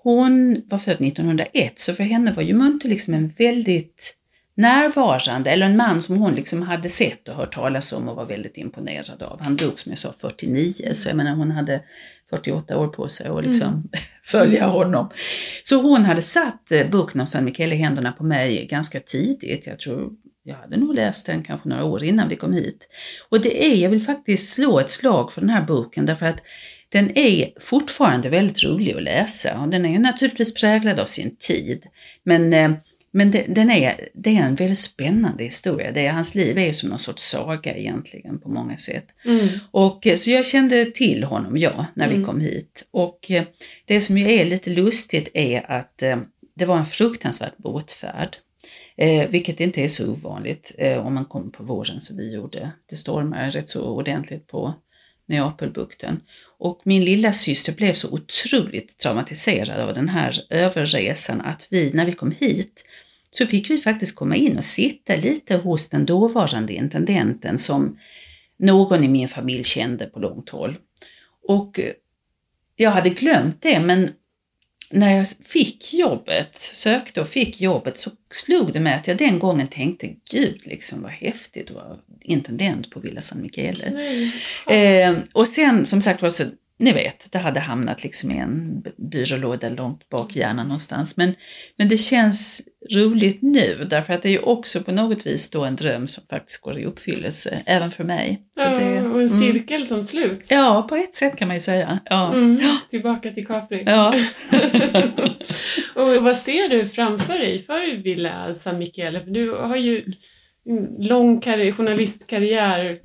hon 0.04 0.62
var 0.66 0.78
född 0.78 1.02
1901, 1.02 1.80
så 1.80 1.94
för 1.94 2.04
henne 2.04 2.32
var 2.32 2.44
ju 2.44 2.54
Munte 2.54 2.88
liksom 2.88 3.14
en 3.14 3.34
väldigt 3.38 4.16
närvarande, 4.56 5.52
eller 5.52 5.66
en 5.66 5.78
man 5.78 6.02
som 6.02 6.18
hon 6.18 6.36
liksom 6.36 6.62
hade 6.62 6.90
sett 6.90 7.28
och 7.28 7.36
hört 7.36 7.54
talas 7.54 7.94
om 7.94 8.10
och 8.10 8.16
var 8.16 8.26
väldigt 8.26 8.58
imponerad 8.58 9.24
av. 9.24 9.42
Han 9.42 9.56
dog 9.56 9.80
som 9.80 9.92
jag 9.92 10.00
sa 10.00 10.14
49, 10.20 10.94
så 10.94 11.10
jag 11.10 11.16
menar 11.16 11.36
hon 11.36 11.52
hade 11.52 11.82
48 12.30 12.78
år 12.78 12.88
på 12.88 13.08
sig 13.08 13.28
att 13.28 13.44
liksom 13.44 13.68
mm. 13.68 13.84
följa 14.24 14.66
honom. 14.66 15.10
Så 15.64 15.82
hon 15.82 16.06
hade 16.06 16.22
satt 16.22 16.72
eh, 16.72 16.90
boken 16.90 17.22
om 17.22 17.28
San 17.28 17.46
Michele 17.46 17.76
i 17.76 17.78
händerna 17.78 18.12
på 18.12 18.24
mig 18.24 18.66
ganska 18.66 19.00
tidigt. 19.00 19.68
Jag 19.68 19.80
tror 19.80 20.12
jag 20.48 20.56
hade 20.56 20.78
nog 20.78 20.96
läst 20.96 21.26
den 21.26 21.44
kanske 21.44 21.70
några 21.70 21.84
år 21.84 22.04
innan 22.04 22.30
vi 22.30 22.36
kom 22.36 22.54
hit. 22.54 22.88
Och 23.30 23.42
det 23.42 23.66
är, 23.66 23.76
jag 23.76 23.90
vill 23.90 24.02
faktiskt 24.02 24.54
slå 24.54 24.80
ett 24.80 24.90
slag 24.90 25.32
för 25.32 25.42
den 25.42 25.50
här 25.50 25.62
boken 25.62 26.06
därför 26.06 26.26
att 26.26 26.42
den 26.90 27.18
är 27.18 27.50
fortfarande 27.60 28.30
väldigt 28.30 28.64
rolig 28.64 28.96
att 28.96 29.04
läsa 29.04 29.60
och 29.60 29.68
den 29.68 29.86
är 29.86 30.00
naturligtvis 30.00 30.54
präglad 30.54 31.00
av 31.00 31.06
sin 31.06 31.36
tid. 31.36 31.84
Men 32.24 32.54
eh, 32.54 32.72
men 33.16 33.32
det, 33.32 33.46
den 33.48 33.72
är, 33.72 34.10
det 34.14 34.38
är 34.38 34.42
en 34.42 34.56
väldigt 34.56 34.78
spännande 34.78 35.44
historia. 35.44 35.92
Det 35.92 36.06
är, 36.06 36.12
hans 36.12 36.36
liv 36.36 36.58
är 36.58 36.74
som 36.74 36.90
någon 36.90 37.00
sorts 37.00 37.24
saga 37.24 37.78
egentligen 37.78 38.40
på 38.40 38.50
många 38.50 38.78
sätt. 38.78 39.06
Mm. 39.26 39.48
Och, 39.72 40.08
eh, 40.08 40.16
så 40.16 40.32
jag 40.32 40.46
kände 40.46 40.86
till 40.86 41.24
honom, 41.24 41.58
ja, 41.58 41.86
när 41.94 42.06
mm. 42.06 42.20
vi 42.20 42.26
kom 42.26 42.42
hit. 42.42 42.88
Och 42.92 43.32
eh, 43.32 43.44
det 43.86 44.02
som 44.02 44.18
ju 44.18 44.32
är 44.32 44.46
lite 44.46 44.70
lustigt 44.70 45.30
är 45.34 45.72
att 45.72 46.04
eh, 46.04 46.18
det 46.56 46.66
var 46.66 46.78
en 46.78 46.86
fruktansvärd 46.86 47.52
båtfärd. 47.58 48.38
Eh, 48.98 49.30
vilket 49.30 49.60
inte 49.60 49.82
är 49.82 49.88
så 49.88 50.12
ovanligt 50.12 50.72
eh, 50.78 51.08
om 51.08 51.14
man 51.14 51.26
kommer 51.26 51.52
på 51.52 51.64
våren 51.64 52.02
som 52.02 52.18
vi 52.18 52.34
gjorde. 52.34 52.72
Det 52.90 52.96
stormar 52.96 53.52
rätt 53.52 53.70
så 53.70 53.84
ordentligt 53.84 54.48
på 54.48 54.74
Neapelbukten. 55.28 56.22
Och 56.58 56.82
min 56.84 57.04
lilla 57.04 57.34
syster 57.34 57.74
blev 57.74 57.94
så 57.94 58.10
otroligt 58.12 58.98
traumatiserad 58.98 59.80
av 59.80 59.94
den 59.94 60.10
här 60.10 60.46
överresan 60.50 61.42
att 61.42 61.68
vi, 61.72 61.92
när 61.94 62.06
vi 62.06 62.12
kom 62.12 62.32
hit, 62.32 62.84
så 63.38 63.46
fick 63.46 63.70
vi 63.70 63.78
faktiskt 63.78 64.16
komma 64.16 64.36
in 64.36 64.58
och 64.58 64.66
sitta 64.66 65.16
lite 65.16 65.56
hos 65.56 65.90
den 65.90 66.06
dåvarande 66.06 66.74
intendenten 66.74 67.58
som 67.58 68.00
någon 68.58 69.04
i 69.04 69.08
min 69.08 69.28
familj 69.28 69.64
kände 69.64 70.06
på 70.06 70.20
långt 70.20 70.50
håll. 70.50 70.78
Och 71.48 71.80
jag 72.76 72.92
hade 72.92 73.10
glömt 73.10 73.62
det, 73.62 73.80
men 73.80 74.10
när 74.90 75.18
jag 75.18 75.28
fick 75.28 75.94
jobbet, 75.94 76.56
sökte 76.56 77.22
och 77.22 77.30
fick 77.30 77.62
jobbet, 77.62 77.98
så 77.98 78.12
slog 78.32 78.74
det 78.74 78.80
mig 78.80 78.94
att 78.94 79.08
jag 79.08 79.18
den 79.18 79.40
gången 79.40 79.68
tänkte, 79.68 80.10
gud 80.32 80.62
liksom 80.66 81.02
vad 81.02 81.12
häftigt 81.12 81.70
att 81.70 81.76
vara 81.76 81.98
intendent 82.22 82.90
på 82.90 83.00
Villa 83.00 83.22
San 83.22 83.42
Michele. 83.42 84.32
Eh, 84.68 85.18
och 85.34 85.48
sen 85.48 85.86
som 85.86 86.02
sagt 86.02 86.22
var 86.22 86.30
så 86.30 86.44
ni 86.78 86.92
vet, 86.92 87.32
det 87.32 87.38
hade 87.38 87.60
hamnat 87.60 88.04
liksom 88.04 88.32
i 88.32 88.38
en 88.38 88.84
byrålåda 88.98 89.70
långt 89.70 90.10
bak 90.10 90.36
i 90.36 90.40
hjärnan 90.40 90.68
någonstans. 90.68 91.18
Men, 91.18 91.36
men 91.78 91.90
det 91.90 91.98
känns 91.98 92.68
roligt 92.94 93.42
nu 93.42 93.88
därför 93.90 94.14
att 94.14 94.22
det 94.22 94.30
är 94.30 94.32
ju 94.32 94.40
också 94.40 94.84
på 94.84 94.92
något 94.92 95.26
vis 95.26 95.52
då 95.52 95.64
en 95.64 95.76
dröm 95.76 96.08
som 96.08 96.24
faktiskt 96.30 96.62
går 96.62 96.80
i 96.80 96.86
uppfyllelse, 96.86 97.64
även 97.66 97.92
för 97.92 98.04
mig. 98.04 98.42
Så 98.54 98.68
ja, 98.68 98.70
det, 98.70 99.00
och 99.00 99.22
en 99.22 99.28
mm. 99.28 99.30
cirkel 99.30 99.76
mm. 99.76 99.86
som 99.86 100.04
sluts. 100.04 100.52
Ja, 100.52 100.86
på 100.90 100.96
ett 100.96 101.16
sätt 101.16 101.36
kan 101.36 101.48
man 101.48 101.56
ju 101.56 101.62
säga. 101.62 102.00
Ja. 102.06 102.34
Mm, 102.34 102.78
tillbaka 102.90 103.32
till 103.32 103.48
Capri. 103.48 103.84
Ja. 103.86 104.16
och 105.96 106.24
vad 106.24 106.38
ser 106.38 106.70
du 106.70 106.86
framför 106.86 107.40
dig 107.40 107.60
för 107.60 107.98
Villa 107.98 108.54
San 108.54 108.80
Michele? 108.80 109.22
Du 109.26 109.52
har 109.52 109.76
ju 109.76 110.04
en 110.66 111.08
lång 111.08 111.42
journalistkarriär 111.42 112.90
Eh, 112.90 112.98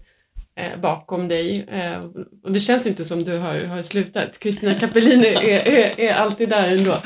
Eh, 0.56 0.80
bakom 0.80 1.28
dig. 1.28 1.64
Eh, 1.68 2.04
och 2.44 2.52
det 2.52 2.60
känns 2.60 2.86
inte 2.86 3.04
som 3.04 3.24
du 3.24 3.38
har, 3.38 3.64
har 3.64 3.82
slutat. 3.82 4.38
Kristina 4.38 4.74
Capellini 4.74 5.26
är, 5.26 5.68
är, 5.68 6.00
är, 6.00 6.14
alltid 6.14 6.48
där 6.48 6.68
ändå. 6.68 6.96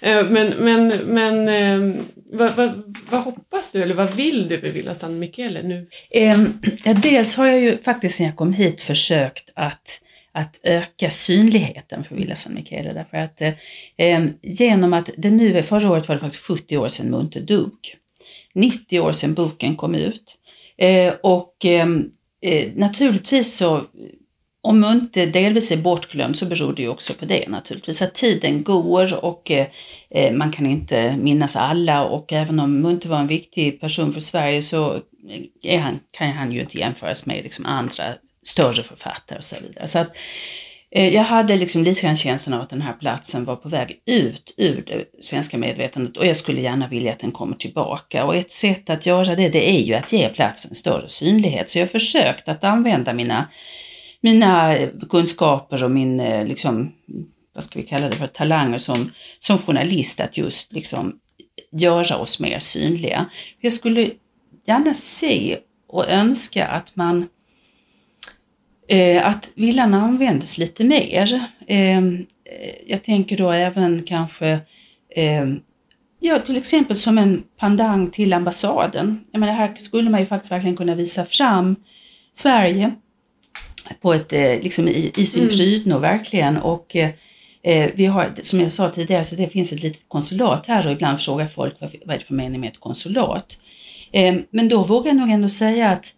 Eh, 0.00 0.26
men 0.30 0.48
men, 0.48 0.88
men 0.88 1.48
ehm, 1.48 2.04
vad, 2.32 2.56
vad, 2.56 2.96
vad, 3.10 3.20
hoppas 3.20 3.72
du 3.72 3.82
eller 3.82 3.94
vad 3.94 4.14
vill 4.14 4.48
du 4.48 4.60
med 4.62 4.72
Villa 4.72 4.94
San 4.94 5.18
Michele 5.18 5.62
nu? 5.62 5.86
Ehm, 6.10 6.60
ja, 6.84 6.94
dels 6.94 7.36
har 7.36 7.46
jag 7.46 7.60
ju 7.60 7.78
faktiskt 7.78 8.16
sen 8.16 8.26
jag 8.26 8.36
kom 8.36 8.52
hit 8.52 8.82
försökt 8.82 9.50
att 9.54 10.00
att 10.32 10.60
öka 10.62 11.10
synligheten 11.10 12.04
för 12.04 12.14
Villa 12.14 12.34
San 12.34 12.54
Michele 12.54 12.92
därför 12.92 13.16
att 13.16 13.40
eh, 13.40 13.52
ehm, 13.96 14.32
genom 14.42 14.92
att 14.92 15.10
det 15.16 15.30
nu 15.30 15.58
är, 15.58 15.62
förra 15.62 15.90
året 15.90 16.08
var 16.08 16.16
det 16.16 16.20
faktiskt 16.20 16.46
70 16.46 16.76
år 16.76 16.88
sedan 16.88 17.10
Munter 17.10 17.40
dog. 17.40 17.72
90 18.54 19.00
år 19.00 19.12
sedan 19.12 19.34
boken 19.34 19.76
kom 19.76 19.94
ut. 19.94 20.38
Eh, 20.76 21.14
och 21.20 21.64
eh, 21.64 21.86
Eh, 22.42 22.68
naturligtvis 22.74 23.56
så, 23.56 23.82
om 24.62 24.80
Munte 24.80 25.26
delvis 25.26 25.72
är 25.72 25.76
bortglömd 25.76 26.38
så 26.38 26.46
beror 26.46 26.72
det 26.72 26.82
ju 26.82 26.88
också 26.88 27.14
på 27.14 27.24
det 27.24 27.48
naturligtvis, 27.48 28.02
att 28.02 28.14
tiden 28.14 28.62
går 28.62 29.24
och 29.24 29.50
eh, 29.50 29.66
eh 30.10 30.32
man 30.32 30.52
kan 30.52 30.66
inte 30.66 31.16
minnas 31.16 31.56
alla 31.56 32.04
och 32.04 32.32
även 32.32 32.60
om 32.60 32.80
Munte 32.80 33.08
var 33.08 33.18
en 33.18 33.26
viktig 33.26 33.80
person 33.80 34.12
för 34.12 34.20
Sverige 34.20 34.62
så 34.62 34.94
eh, 34.94 35.72
är 35.74 35.78
han, 35.78 36.00
kan 36.10 36.32
han 36.32 36.52
ju 36.52 36.60
inte 36.60 36.78
jämföras 36.78 37.26
med 37.26 37.44
liksom 37.44 37.66
andra 37.66 38.04
större 38.46 38.82
författare 38.82 39.38
och 39.38 39.44
så 39.44 39.56
vidare. 39.62 39.86
Så 39.86 39.98
att, 39.98 40.08
Eh, 40.08 40.71
Eh, 40.94 41.14
jag 41.14 41.22
hade 41.22 41.56
liksom 41.56 41.84
lite 41.84 42.02
grann 42.02 42.16
känslan 42.16 42.54
av 42.54 42.62
att 42.62 42.70
den 42.70 42.82
här 42.82 42.92
platsen 42.92 43.44
var 43.44 43.56
på 43.56 43.68
väg 43.68 44.02
ut 44.06 44.54
ur 44.56 44.84
det 44.86 45.24
svenska 45.24 45.58
medvetandet 45.58 46.16
och 46.16 46.26
jag 46.26 46.36
skulle 46.36 46.60
gärna 46.60 46.88
vilja 46.88 47.12
att 47.12 47.18
den 47.18 47.32
kommer 47.32 47.56
tillbaka. 47.56 48.24
Och 48.24 48.36
ett 48.36 48.52
sätt 48.52 48.90
att 48.90 49.06
göra 49.06 49.34
det, 49.34 49.48
det 49.48 49.70
är 49.70 49.82
ju 49.82 49.94
att 49.94 50.12
ge 50.12 50.28
platsen 50.28 50.74
större 50.74 51.08
synlighet. 51.08 51.70
Så 51.70 51.78
jag 51.78 51.82
har 51.82 51.88
försökt 51.88 52.48
att 52.48 52.64
använda 52.64 53.12
mina, 53.12 53.48
mina 54.20 54.76
kunskaper 55.10 55.84
och 55.84 55.90
min, 55.90 56.20
eh, 56.20 56.46
liksom, 56.46 56.92
vad 57.54 57.64
ska 57.64 57.78
vi 57.78 57.86
kalla 57.86 58.08
det 58.08 58.16
för, 58.16 58.26
talanger 58.26 58.78
som, 58.78 59.12
som 59.40 59.58
journalist 59.58 60.20
att 60.20 60.36
just 60.36 60.72
liksom 60.72 61.18
göra 61.72 62.16
oss 62.16 62.40
mer 62.40 62.58
synliga. 62.58 63.26
Jag 63.60 63.72
skulle 63.72 64.10
gärna 64.66 64.94
se 64.94 65.58
och 65.88 66.08
önska 66.08 66.66
att 66.66 66.96
man 66.96 67.28
eh, 68.88 69.26
att 69.26 69.50
villan 69.54 69.94
användes 69.94 70.58
lite 70.58 70.84
mer. 70.84 71.40
Ehm, 71.68 72.26
eh, 72.44 72.74
jag 72.86 73.04
tänker 73.04 73.36
då 73.36 73.50
även 73.50 74.02
kanske 74.02 74.48
eh, 75.16 75.46
Ja, 76.24 76.38
till 76.38 76.56
exempel 76.56 76.96
som 76.96 77.18
en 77.18 77.42
pandang 77.58 78.10
till 78.10 78.32
ambassaden. 78.32 79.24
Jag 79.32 79.40
menar, 79.40 79.52
här 79.52 79.74
skulle 79.74 80.10
man 80.10 80.20
ju 80.20 80.26
faktiskt 80.26 80.52
verkligen 80.52 80.76
kunna 80.76 80.94
visa 80.94 81.24
fram 81.24 81.76
Sverige 82.32 82.92
på 84.00 84.12
ett, 84.12 84.32
eh, 84.32 84.60
liksom 84.62 84.88
i, 84.88 85.12
i 85.16 85.24
sin 85.26 85.42
mm. 85.42 85.54
prydno 85.56 85.98
verkligen. 85.98 86.56
Och 86.56 86.96
eh, 86.96 87.10
eh, 87.62 87.90
vi 87.94 88.06
har, 88.06 88.30
som 88.42 88.60
jag 88.60 88.72
sa 88.72 88.90
tidigare, 88.90 89.24
så 89.24 89.34
det 89.34 89.48
finns 89.48 89.72
ett 89.72 89.82
litet 89.82 90.08
konsulat 90.08 90.66
här 90.66 90.86
och 90.86 90.92
ibland 90.92 91.20
frågar 91.20 91.46
folk 91.46 91.74
vad, 91.80 91.90
vad 92.04 92.14
är 92.14 92.18
det 92.18 92.24
för 92.24 92.34
mening 92.34 92.60
med 92.60 92.70
ett 92.70 92.80
konsulat. 92.80 93.58
Eh, 94.12 94.34
men 94.50 94.68
då 94.68 94.84
vågar 94.84 95.06
jag 95.06 95.16
nog 95.16 95.30
ändå 95.30 95.48
säga 95.48 95.90
att 95.90 96.14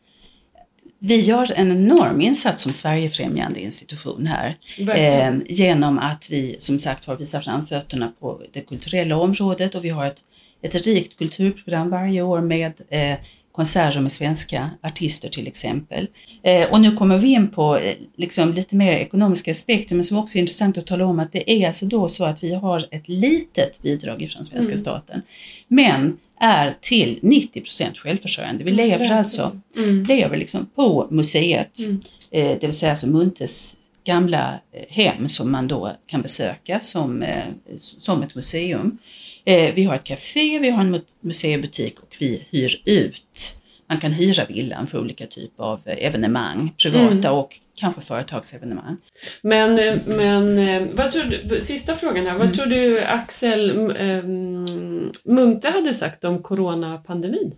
vi 1.07 1.21
gör 1.21 1.53
en 1.57 1.71
enorm 1.71 2.21
insats 2.21 2.63
som 2.63 2.73
Sverigefrämjande 2.73 3.61
institution 3.61 4.27
här. 4.27 4.57
Eh, 4.79 5.35
genom 5.49 5.99
att 5.99 6.31
vi 6.31 6.57
som 6.59 6.79
sagt 6.79 7.05
har 7.05 7.17
visat 7.17 7.45
fram 7.45 7.67
fötterna 7.67 8.13
på 8.21 8.43
det 8.53 8.61
kulturella 8.61 9.17
området 9.17 9.75
och 9.75 9.85
vi 9.85 9.89
har 9.89 10.07
ett, 10.07 10.25
ett 10.63 10.87
rikt 10.87 11.19
kulturprogram 11.19 11.91
varje 11.91 12.23
år 12.23 12.41
med 12.41 12.73
eh, 12.89 13.17
konserter 13.53 14.01
med 14.01 14.13
svenska 14.13 14.71
artister 14.83 15.29
till 15.29 15.47
exempel. 15.47 16.07
Eh, 16.43 16.73
och 16.73 16.81
nu 16.81 16.97
kommer 16.97 17.19
vi 17.19 17.33
in 17.33 17.49
på 17.49 17.79
eh, 17.79 17.95
liksom, 18.17 18.53
lite 18.53 18.77
mer 18.77 18.93
ekonomiska 18.93 19.51
aspekter 19.51 19.95
men 19.95 20.05
som 20.05 20.17
också 20.17 20.39
är 20.39 20.41
intressant 20.41 20.79
att 20.79 20.87
tala 20.87 21.07
om 21.07 21.21
att 21.21 21.33
det 21.33 21.51
är 21.51 21.67
alltså 21.67 21.87
då 21.87 22.09
så 22.09 22.25
att 22.25 22.43
vi 22.43 22.55
har 22.55 22.89
ett 22.91 23.09
litet 23.09 23.83
bidrag 23.83 24.29
från 24.33 24.45
svenska 24.45 24.73
mm. 24.73 24.83
staten. 24.83 25.23
Men 25.69 26.19
är 26.41 26.75
till 26.81 27.19
90 27.23 27.61
procent 27.61 27.99
självförsörjande. 27.99 28.65
Vi 28.65 28.71
lever 28.71 29.11
alltså 29.11 29.61
mm. 29.77 30.05
lever 30.05 30.37
liksom 30.37 30.67
på 30.75 31.07
museet, 31.11 31.79
mm. 31.79 32.01
eh, 32.31 32.59
det 32.61 32.67
vill 32.67 32.77
säga 32.77 32.91
alltså 32.91 33.07
Muntes 33.07 33.77
gamla 34.05 34.61
eh, 34.73 34.85
hem 34.89 35.29
som 35.29 35.53
man 35.53 35.69
då 35.69 35.97
kan 36.07 36.23
besöka 36.23 36.81
som, 36.81 37.23
eh, 37.23 37.45
som 37.79 38.23
ett 38.23 38.35
museum. 38.35 38.99
Eh, 39.45 39.75
vi 39.75 39.85
har 39.85 39.95
ett 39.95 40.05
café, 40.05 40.59
vi 40.59 40.71
har 40.71 40.81
en 40.81 41.03
museibutik 41.21 42.01
och 42.01 42.17
vi 42.21 42.47
hyr 42.51 42.83
ut. 42.85 43.61
Man 43.89 44.01
kan 44.01 44.13
hyra 44.13 44.45
villan 44.45 44.87
för 44.87 44.99
olika 44.99 45.27
typer 45.27 45.65
av 45.65 45.81
eh, 45.87 46.07
evenemang, 46.07 46.73
privata 46.83 47.29
mm. 47.29 47.33
och 47.33 47.59
kanske 47.77 48.01
företagsevenemang. 48.01 48.97
Men, 49.43 49.79
eh, 49.79 49.99
men 50.07 50.59
eh, 50.59 50.83
vad 50.93 51.11
tror 51.11 51.25
du, 51.25 51.61
sista 51.61 51.95
frågan 51.95 52.27
här, 52.27 52.33
vad 52.33 52.43
mm. 52.43 52.53
tror 52.53 52.67
du 52.67 53.01
Axel 53.01 53.95
ähm, 53.99 55.13
Munthe 55.25 55.71
hade 55.71 55.95
sagt 55.95 56.25
om 56.25 56.43
coronapandemin? 56.43 57.55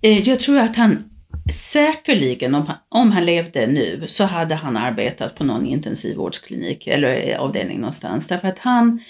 Jag 0.00 0.40
tror 0.40 0.58
att 0.58 0.76
han 0.76 1.04
säkerligen, 1.52 2.54
om 2.54 2.66
han, 2.66 2.76
om 2.88 3.12
han 3.12 3.24
levde 3.24 3.66
nu, 3.66 4.02
så 4.06 4.24
hade 4.24 4.54
han 4.54 4.76
arbetat 4.76 5.34
på 5.34 5.44
någon 5.44 5.66
intensivvårdsklinik 5.66 6.86
eller 6.86 7.36
avdelning 7.36 7.78
någonstans. 7.78 8.28
Därför 8.28 8.48
att 8.48 8.58
han, 8.58 9.02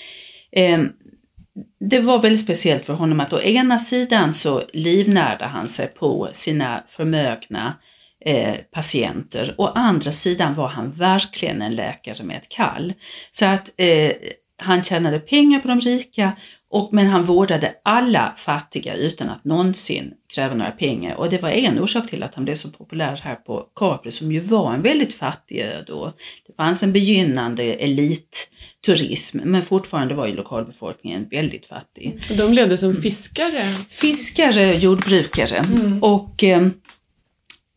eh, 0.53 0.81
det 1.81 2.01
var 2.01 2.19
väldigt 2.19 2.41
speciellt 2.41 2.87
för 2.87 2.95
honom 2.95 3.21
att 3.21 3.33
å 3.33 3.41
ena 3.41 3.79
sidan 3.79 4.35
så 4.35 4.63
livnärde 4.73 5.45
han 5.45 5.69
sig 5.69 5.89
på 5.89 6.29
sina 6.33 6.83
förmögna 6.87 7.75
eh, 8.25 8.55
patienter. 8.71 9.55
Å 9.57 9.67
andra 9.67 10.13
sidan 10.13 10.55
var 10.55 10.69
han 10.69 10.93
verkligen 10.93 11.63
en 11.63 11.75
läkare 11.75 12.25
med 12.25 12.37
ett 12.37 12.49
kall. 12.49 12.95
Så 13.31 13.47
att 13.47 13.71
eh, 13.77 14.13
han 14.59 14.83
tjänade 14.83 15.21
pengar 15.21 15.61
på 15.61 15.69
de 15.69 15.81
rika 15.81 16.33
och, 16.71 16.89
men 16.93 17.07
han 17.07 17.25
vårdade 17.25 17.75
alla 17.83 18.33
fattiga 18.37 18.95
utan 18.95 19.31
att 19.31 19.45
någonsin 19.45 20.15
kräva 20.35 20.55
några 20.55 20.71
pengar. 20.71 21.15
Och 21.15 21.31
det 21.31 21.43
var 21.43 21.51
en 21.51 21.79
orsak 21.79 22.11
till 22.11 22.23
att 22.23 22.35
han 22.35 22.45
blev 22.45 22.55
så 22.55 22.69
populär 22.69 23.21
här 23.23 23.35
på 23.35 23.67
Capri 23.75 24.13
som 24.13 24.33
ju 24.33 24.41
var 24.41 24.75
en 24.75 24.83
väldigt 24.83 25.15
fattig 25.15 25.59
ö 25.59 25.83
då. 25.87 26.13
Det 26.47 26.53
fanns 26.57 26.83
en 26.83 26.93
begynnande 26.93 27.63
elitturism 27.63 29.39
men 29.45 29.63
fortfarande 29.63 30.15
var 30.15 30.27
ju 30.27 30.35
lokalbefolkningen 30.35 31.29
väldigt 31.31 31.67
fattig. 31.67 32.19
Så 32.23 32.35
de 32.35 32.53
levde 32.53 32.77
som 32.77 32.95
fiskare? 32.95 33.65
Fiskare, 33.89 34.79
jordbrukare. 34.79 35.59
Mm. 35.59 36.03
Och 36.03 36.45
eh, 36.45 36.69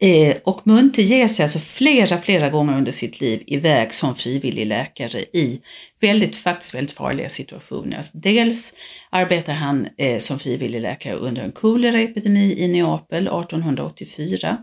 Eh, 0.04 0.38
och 0.44 0.68
Munthe 0.68 1.02
ger 1.02 1.28
sig 1.28 1.44
alltså 1.44 1.60
flera, 1.60 2.18
flera 2.18 2.50
gånger 2.50 2.78
under 2.78 2.92
sitt 2.92 3.22
liv 3.22 3.44
iväg 3.48 3.94
som 3.94 4.16
frivillig 4.16 4.66
läkare 4.66 5.22
i 5.22 5.62
väldigt, 6.00 6.38
faktiskt 6.38 6.76
väldigt 6.76 6.96
farliga 6.96 7.30
situationer. 7.30 7.98
Alltså 7.98 8.18
dels 8.18 8.76
arbetar 9.10 9.54
han 9.54 9.88
eh, 9.98 10.20
som 10.20 10.40
frivillig 10.40 10.82
läkare 10.82 11.16
under 11.16 11.44
en 11.44 11.52
koleraepidemi 11.52 12.56
i 12.58 12.68
Neapel 12.68 13.28
1884, 13.28 14.58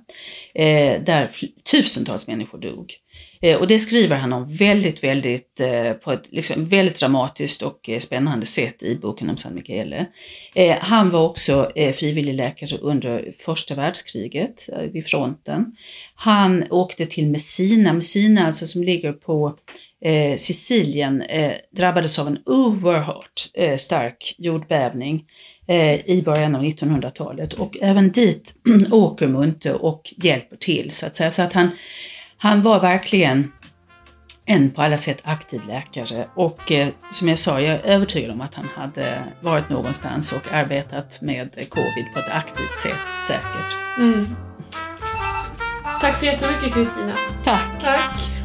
eh, 0.54 1.02
där 1.02 1.30
tusentals 1.70 2.26
människor 2.26 2.58
dog. 2.58 2.94
Eh, 3.40 3.56
och 3.56 3.66
det 3.66 3.78
skriver 3.78 4.16
han 4.16 4.32
om 4.32 4.56
väldigt, 4.56 5.04
väldigt, 5.04 5.60
eh, 5.60 5.92
på 5.92 6.12
ett 6.12 6.24
liksom 6.28 6.68
väldigt 6.68 7.00
dramatiskt 7.00 7.62
och 7.62 7.88
eh, 7.88 7.98
spännande 7.98 8.46
sätt 8.46 8.82
i 8.82 8.94
boken 8.94 9.30
om 9.30 9.36
San 9.36 9.54
Michele. 9.54 10.06
Han 10.80 11.10
var 11.10 11.24
också 11.24 11.70
frivillig 11.74 12.34
läkare 12.34 12.78
under 12.78 13.32
första 13.38 13.74
världskriget 13.74 14.68
vid 14.92 15.06
fronten. 15.06 15.76
Han 16.14 16.64
åkte 16.70 17.06
till 17.06 17.26
Messina, 17.26 17.92
Messina 17.92 18.46
alltså 18.46 18.66
som 18.66 18.82
ligger 18.82 19.12
på 19.12 19.54
Sicilien, 20.36 21.22
drabbades 21.76 22.18
av 22.18 22.26
en 22.26 22.38
oerhört 22.46 23.50
stark 23.80 24.34
jordbävning 24.38 25.24
i 26.04 26.22
början 26.24 26.54
av 26.54 26.62
1900-talet 26.62 27.52
och 27.52 27.76
även 27.80 28.10
dit 28.10 28.54
åker 28.90 29.28
Munte 29.28 29.74
och 29.74 30.14
hjälper 30.16 30.56
till 30.56 30.90
så 30.90 31.06
att 31.06 31.14
säga. 31.14 31.30
Så 31.30 31.42
att 31.42 31.52
han, 31.52 31.70
han 32.38 32.62
var 32.62 32.80
verkligen 32.80 33.52
en 34.44 34.70
på 34.70 34.82
alla 34.82 34.98
sätt 34.98 35.20
aktiv 35.24 35.60
läkare 35.66 36.26
och 36.34 36.72
eh, 36.72 36.88
som 37.10 37.28
jag 37.28 37.38
sa, 37.38 37.60
jag 37.60 37.74
är 37.74 37.82
övertygad 37.84 38.30
om 38.30 38.40
att 38.40 38.54
han 38.54 38.68
hade 38.76 39.22
varit 39.40 39.68
någonstans 39.68 40.32
och 40.32 40.52
arbetat 40.52 41.20
med 41.20 41.50
covid 41.68 42.04
på 42.12 42.18
ett 42.18 42.30
aktivt 42.30 42.78
sätt 42.78 42.98
säkert. 43.26 43.98
Mm. 43.98 44.26
Tack 46.00 46.16
så 46.16 46.26
jättemycket 46.26 46.74
Kristina. 46.74 47.14
Tack. 47.44 47.82
Tack. 47.82 48.37